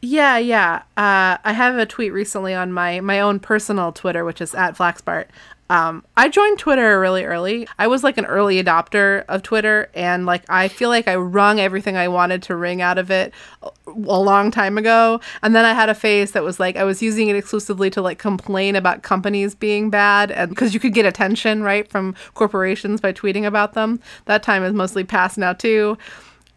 Yeah, 0.01 0.37
yeah. 0.37 0.83
Uh, 0.99 1.39
I 1.45 1.55
have 1.55 1.79
a 1.79 1.87
tweet 1.87 2.13
recently 2.13 2.53
on 2.53 2.73
my 2.73 3.01
my 3.01 3.21
own 3.21 3.41
personal 3.41 3.91
Twitter, 3.91 4.25
which 4.25 4.41
is 4.41 4.55
at 4.55 4.77
Flaxbart. 4.77 5.27
Um, 5.71 6.05
I 6.15 6.29
joined 6.29 6.59
Twitter 6.59 7.01
really 7.01 7.25
early. 7.25 7.67
I 7.79 7.87
was 7.87 8.05
like 8.05 8.19
an 8.19 8.27
early 8.27 8.63
adopter 8.63 9.25
of 9.29 9.43
Twitter, 9.43 9.89
and 9.95 10.27
like 10.27 10.45
I 10.49 10.69
feel 10.69 10.91
like 10.91 11.09
I 11.09 11.17
wrung 11.17 11.59
everything 11.59 11.97
I 11.97 12.09
wanted 12.09 12.43
to 12.45 12.57
wring 12.57 12.83
out 12.83 12.99
of 12.99 13.11
it 13.11 13.33
a 13.63 13.91
long 13.91 14.51
time 14.51 14.77
ago. 14.77 15.21
And 15.43 15.55
then 15.55 15.65
I 15.65 15.73
had 15.73 15.89
a 15.89 15.95
phase 15.95 16.33
that 16.33 16.43
was 16.43 16.61
like 16.61 16.77
I 16.77 16.85
was 16.85 17.03
using 17.03 17.29
it 17.29 17.37
exclusively 17.37 17.89
to 17.91 18.03
like 18.03 18.19
complain 18.19 18.77
about 18.77 19.03
companies 19.03 19.55
being 19.55 19.89
bad, 19.89 20.31
and 20.31 20.51
because 20.51 20.75
you 20.75 20.81
could 20.81 20.93
get 20.93 21.07
attention 21.07 21.63
right 21.63 21.89
from 21.89 22.15
corporations 22.35 23.01
by 23.01 23.13
tweeting 23.13 23.47
about 23.47 23.73
them. 23.73 24.01
That 24.27 24.43
time 24.43 24.65
is 24.65 24.75
mostly 24.75 25.03
past 25.05 25.39
now 25.39 25.55
too. 25.55 25.97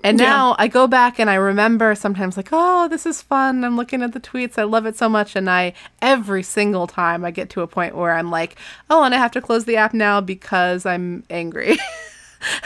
And 0.04 0.20
Yeah. 0.20 0.26
now 0.28 0.56
I 0.60 0.68
go 0.68 0.86
back 0.88 1.20
and 1.20 1.30
I 1.30 1.36
remember 1.36 1.96
sometimes 1.96 2.38
like, 2.38 2.50
oh, 2.52 2.88
this 2.88 3.06
is 3.06 3.22
fun. 3.22 3.64
I'm 3.64 3.76
looking 3.76 4.04
at 4.04 4.14
the 4.14 4.20
tweets. 4.20 4.58
I 4.58 4.64
love 4.64 4.86
it 4.86 4.96
so 4.96 5.10
much. 5.10 5.36
And 5.36 5.50
I, 5.50 5.74
every 6.02 6.44
single 6.44 6.86
time 6.88 7.26
I 7.26 7.32
get 7.32 7.50
to 7.52 7.62
a 7.62 7.68
point 7.68 7.96
where 7.96 8.14
I'm 8.14 8.30
like, 8.30 8.58
oh, 8.90 9.04
and 9.04 9.14
I 9.16 9.18
have 9.18 9.32
to 9.32 9.42
close 9.42 9.66
the 9.66 9.76
app 9.78 9.94
now 9.94 10.22
because 10.22 10.86
I'm 10.86 11.24
angry. 11.30 11.78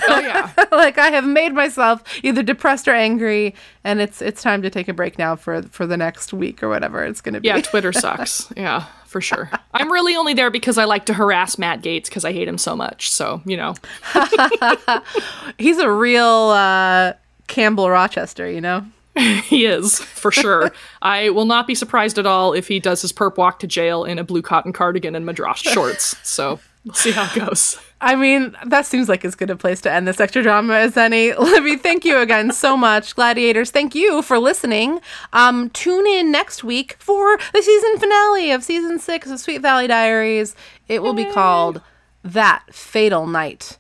Oh 0.10 0.20
yeah. 0.20 0.52
like 0.72 0.98
I 0.98 1.12
have 1.12 1.24
made 1.26 1.54
myself 1.54 2.04
either 2.24 2.44
depressed 2.44 2.90
or 2.90 2.94
angry, 2.94 3.56
and 3.86 4.02
it's 4.02 4.22
it's 4.22 4.44
time 4.44 4.62
to 4.64 4.70
take 4.70 4.90
a 4.90 4.94
break 4.94 5.18
now 5.18 5.38
for 5.38 5.62
for 5.64 5.88
the 5.88 5.96
next 5.96 6.34
week 6.34 6.62
or 6.62 6.68
whatever 6.68 7.06
it's 7.06 7.22
going 7.22 7.36
to 7.36 7.40
be. 7.40 7.48
Yeah, 7.48 7.62
Twitter 7.62 7.94
sucks. 7.94 8.52
Yeah, 8.58 8.86
for 9.12 9.20
sure. 9.20 9.52
I'm 9.74 9.92
really 9.92 10.16
only 10.16 10.34
there 10.34 10.50
because 10.50 10.78
I 10.78 10.86
like 10.86 11.06
to 11.08 11.14
harass 11.14 11.58
Matt 11.58 11.82
Gaetz 11.82 12.06
because 12.06 12.24
I 12.24 12.32
hate 12.32 12.48
him 12.48 12.58
so 12.58 12.78
much. 12.78 13.12
So, 13.12 13.42
you 13.46 13.58
know. 13.58 13.76
He's 15.58 15.78
a 15.80 15.92
real 15.92 16.26
uh, 16.26 17.14
Campbell 17.48 17.90
Rochester, 17.90 18.50
you 18.50 18.62
know. 18.62 18.86
He 19.44 19.66
is, 19.66 20.00
for 20.00 20.32
sure. 20.32 20.72
I 21.02 21.30
will 21.32 21.44
not 21.44 21.68
be 21.68 21.76
surprised 21.76 22.18
at 22.18 22.26
all 22.26 22.54
if 22.54 22.70
he 22.70 22.80
does 22.80 23.02
his 23.02 23.12
perp 23.12 23.36
walk 23.36 23.60
to 23.60 23.68
jail 23.68 24.06
in 24.06 24.18
a 24.18 24.24
blue 24.24 24.42
cotton 24.42 24.72
cardigan 24.72 25.14
and 25.14 25.26
madras 25.26 25.60
shorts. 25.60 26.16
So 26.24 26.62
we'll 26.86 26.94
see 26.94 27.12
how 27.12 27.26
it 27.26 27.46
goes. 27.46 27.80
I 28.02 28.16
mean, 28.16 28.56
that 28.66 28.88
seems 28.88 29.08
like 29.08 29.24
as 29.24 29.36
good 29.36 29.52
a 29.52 29.56
place 29.56 29.80
to 29.82 29.92
end 29.92 30.08
this 30.08 30.20
extra 30.20 30.42
drama 30.42 30.74
as 30.74 30.98
any. 30.98 31.32
Libbie, 31.32 31.80
thank 31.80 32.04
you 32.04 32.18
again 32.18 32.52
so 32.52 32.76
much. 32.76 33.16
Gladiators, 33.16 33.70
thank 33.70 33.94
you 33.94 34.24
for 34.24 34.40
listening. 34.40 35.00
Um, 35.34 35.70
tune 35.70 36.08
in 36.08 36.32
next 36.32 36.64
week 36.64 36.96
for 37.00 37.38
the 37.54 37.62
season 37.62 37.98
finale 37.98 38.52
of 38.52 38.64
season 38.64 38.98
six 38.98 39.30
of 39.30 39.40
Sweet 39.40 39.62
Valley 39.62 39.86
Diaries. 39.86 40.56
It 40.88 41.04
will 41.04 41.14
be 41.14 41.26
called 41.26 41.82
That 42.24 42.64
Fatal 42.74 43.28
Night. 43.28 43.78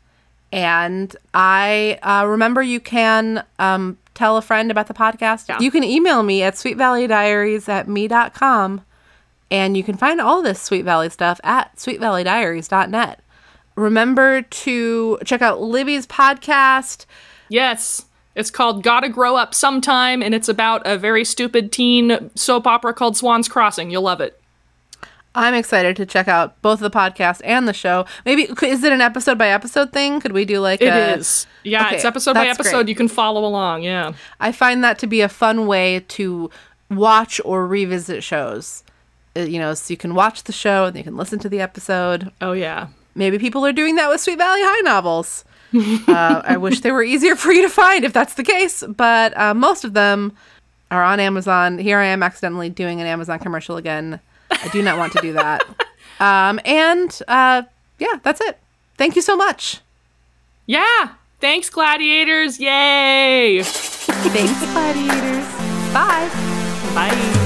And 0.51 1.15
I 1.33 1.97
uh, 2.03 2.27
remember 2.27 2.61
you 2.61 2.79
can 2.79 3.43
um, 3.57 3.97
tell 4.13 4.37
a 4.37 4.41
friend 4.41 4.69
about 4.69 4.87
the 4.87 4.93
podcast. 4.93 5.47
Yeah. 5.47 5.59
You 5.59 5.71
can 5.71 5.83
email 5.83 6.21
me 6.23 6.43
at 6.43 6.55
sweetvalleydiaries 6.55 7.67
at 7.69 7.87
me.com. 7.87 8.81
And 9.51 9.75
you 9.77 9.83
can 9.83 9.97
find 9.97 10.19
all 10.21 10.41
this 10.41 10.61
Sweet 10.61 10.83
Valley 10.85 11.09
stuff 11.09 11.39
at 11.43 11.75
sweetvalleydiaries.net. 11.75 13.19
Remember 13.75 14.41
to 14.41 15.19
check 15.25 15.41
out 15.41 15.59
Libbie's 15.59 16.07
podcast. 16.07 17.05
Yes. 17.49 18.05
It's 18.33 18.49
called 18.49 18.81
Gotta 18.81 19.09
Grow 19.09 19.35
Up 19.35 19.53
Sometime, 19.53 20.23
and 20.23 20.33
it's 20.33 20.47
about 20.47 20.81
a 20.87 20.97
very 20.97 21.25
stupid 21.25 21.71
teen 21.73 22.31
soap 22.35 22.65
opera 22.65 22.93
called 22.93 23.17
Swan's 23.17 23.49
Crossing. 23.49 23.91
You'll 23.91 24.03
love 24.03 24.21
it. 24.21 24.39
I'm 25.35 25.53
excited 25.53 25.95
to 25.97 26.05
check 26.05 26.27
out 26.27 26.61
both 26.61 26.79
the 26.81 26.89
podcast 26.89 27.41
and 27.43 27.67
the 27.67 27.73
show. 27.73 28.05
Maybe 28.25 28.43
is 28.63 28.83
it 28.83 28.91
an 28.93 28.99
episode 29.01 29.37
by 29.37 29.47
episode 29.49 29.91
thing? 29.93 30.19
Could 30.19 30.31
we 30.33 30.43
do 30.45 30.59
like 30.59 30.81
It 30.81 30.87
a, 30.93 31.13
is. 31.15 31.47
Yeah, 31.63 31.85
Okay, 31.87 31.95
it's 31.95 32.05
episode 32.05 32.33
by 32.33 32.47
episode. 32.47 32.71
great. 32.71 32.89
You 32.89 32.95
can 32.95 33.07
follow 33.07 33.45
along. 33.45 33.83
Yeah. 33.83 34.13
I 34.41 34.51
find 34.51 34.83
that 34.83 34.99
to 34.99 35.07
be 35.07 35.21
a 35.21 35.29
fun 35.29 35.67
way 35.67 36.01
to 36.09 36.49
watch 36.89 37.39
or 37.45 37.65
revisit 37.65 38.23
shows. 38.23 38.83
Uh, 39.35 39.41
You 39.41 39.59
know, 39.59 39.73
so 39.73 39.91
you 39.93 39.97
can 39.97 40.13
watch 40.15 40.43
the 40.43 40.51
show 40.51 40.85
and 40.85 40.95
you 40.97 41.03
can 41.03 41.15
listen 41.17 41.39
to 41.39 41.49
the 41.49 41.61
episode. 41.61 42.31
Oh, 42.41 42.51
yeah. 42.53 42.87
Maybe 43.15 43.37
people 43.39 43.65
are 43.65 43.73
doing 43.73 43.95
that 43.95 44.09
with 44.09 44.21
Sweet 44.21 44.37
Valley 44.37 44.61
High 44.63 44.81
novels. 44.81 45.43
uh, 46.07 46.41
I 46.45 46.57
wish 46.57 46.81
they 46.81 46.91
were 46.91 47.03
easier 47.03 47.35
for 47.35 47.51
you 47.51 47.61
to 47.61 47.69
find 47.69 48.03
if 48.03 48.11
that's 48.13 48.33
the 48.35 48.43
case, 48.43 48.83
but 48.87 49.37
uh, 49.37 49.53
most 49.53 49.83
of 49.85 49.93
them 49.93 50.33
are 50.89 51.03
on 51.03 51.19
Amazon. 51.19 51.77
Here 51.77 51.97
I 51.99 52.05
am 52.05 52.23
accidentally 52.23 52.69
doing 52.69 52.99
an 52.99 53.07
Amazon 53.07 53.39
commercial 53.39 53.77
again. 53.77 54.19
I 54.51 54.67
do 54.69 54.81
not 54.81 54.97
want 54.97 55.13
to 55.13 55.21
do 55.21 55.33
that. 55.33 55.63
Um, 56.19 56.59
and 56.65 57.19
uh, 57.27 57.63
yeah, 57.97 58.19
that's 58.21 58.41
it. 58.41 58.59
Thank 58.95 59.15
you 59.15 59.23
so 59.23 59.35
much. 59.35 59.79
Yeah. 60.67 61.13
Thanks, 61.39 61.67
gladiators. 61.71 62.59
Yay. 62.59 63.63
Thanks, 63.63 64.59
gladiators. 64.71 65.45
Bye. 65.95 66.29
Bye. 66.93 67.40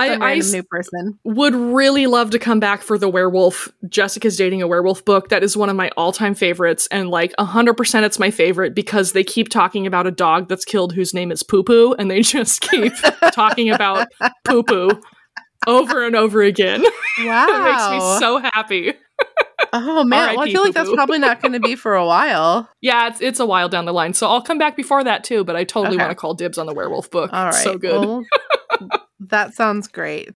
I, 0.00 0.32
I 0.32 0.34
new 0.38 0.62
person. 0.62 1.18
would 1.24 1.54
really 1.54 2.06
love 2.06 2.30
to 2.30 2.38
come 2.38 2.60
back 2.60 2.82
for 2.82 2.98
the 2.98 3.08
werewolf 3.08 3.68
Jessica's 3.88 4.36
dating 4.36 4.62
a 4.62 4.66
werewolf 4.66 5.04
book. 5.04 5.28
That 5.28 5.42
is 5.42 5.56
one 5.56 5.68
of 5.68 5.76
my 5.76 5.90
all-time 5.96 6.34
favorites 6.34 6.88
and 6.90 7.10
like 7.10 7.32
100% 7.38 8.02
it's 8.02 8.18
my 8.18 8.30
favorite 8.30 8.74
because 8.74 9.12
they 9.12 9.24
keep 9.24 9.48
talking 9.48 9.86
about 9.86 10.06
a 10.06 10.10
dog 10.10 10.48
that's 10.48 10.64
killed 10.64 10.92
whose 10.94 11.12
name 11.14 11.30
is 11.30 11.42
Poo 11.42 11.62
Poo 11.62 11.94
and 11.98 12.10
they 12.10 12.22
just 12.22 12.60
keep 12.62 12.92
talking 13.32 13.70
about 13.70 14.08
Poo 14.44 14.62
Poo 14.62 14.90
over 15.66 16.04
and 16.06 16.16
over 16.16 16.42
again. 16.42 16.82
Wow. 17.18 17.46
it 17.48 17.64
makes 17.64 17.90
me 17.90 18.18
so 18.18 18.38
happy. 18.38 18.94
Oh 19.72 20.02
man, 20.02 20.34
well, 20.34 20.40
I 20.48 20.50
feel 20.50 20.62
like 20.62 20.74
that's 20.74 20.90
probably 20.90 21.18
not 21.18 21.40
going 21.40 21.52
to 21.52 21.60
be 21.60 21.76
for 21.76 21.94
a 21.94 22.04
while. 22.04 22.68
Yeah, 22.80 23.08
it's 23.08 23.20
it's 23.20 23.38
a 23.38 23.44
while 23.46 23.68
down 23.68 23.84
the 23.84 23.92
line. 23.92 24.14
So 24.14 24.26
I'll 24.26 24.40
come 24.40 24.56
back 24.58 24.74
before 24.74 25.04
that 25.04 25.22
too, 25.22 25.44
but 25.44 25.54
I 25.54 25.64
totally 25.64 25.96
Okay. 25.96 26.02
want 26.04 26.10
to 26.10 26.14
call 26.14 26.32
dibs 26.32 26.56
on 26.56 26.64
the 26.66 26.72
werewolf 26.72 27.10
book. 27.10 27.30
All 27.30 27.44
right. 27.44 27.54
So 27.54 27.76
good. 27.76 28.00
well, 28.00 28.22
that 29.30 29.54
sounds 29.54 29.88
great. 29.88 30.28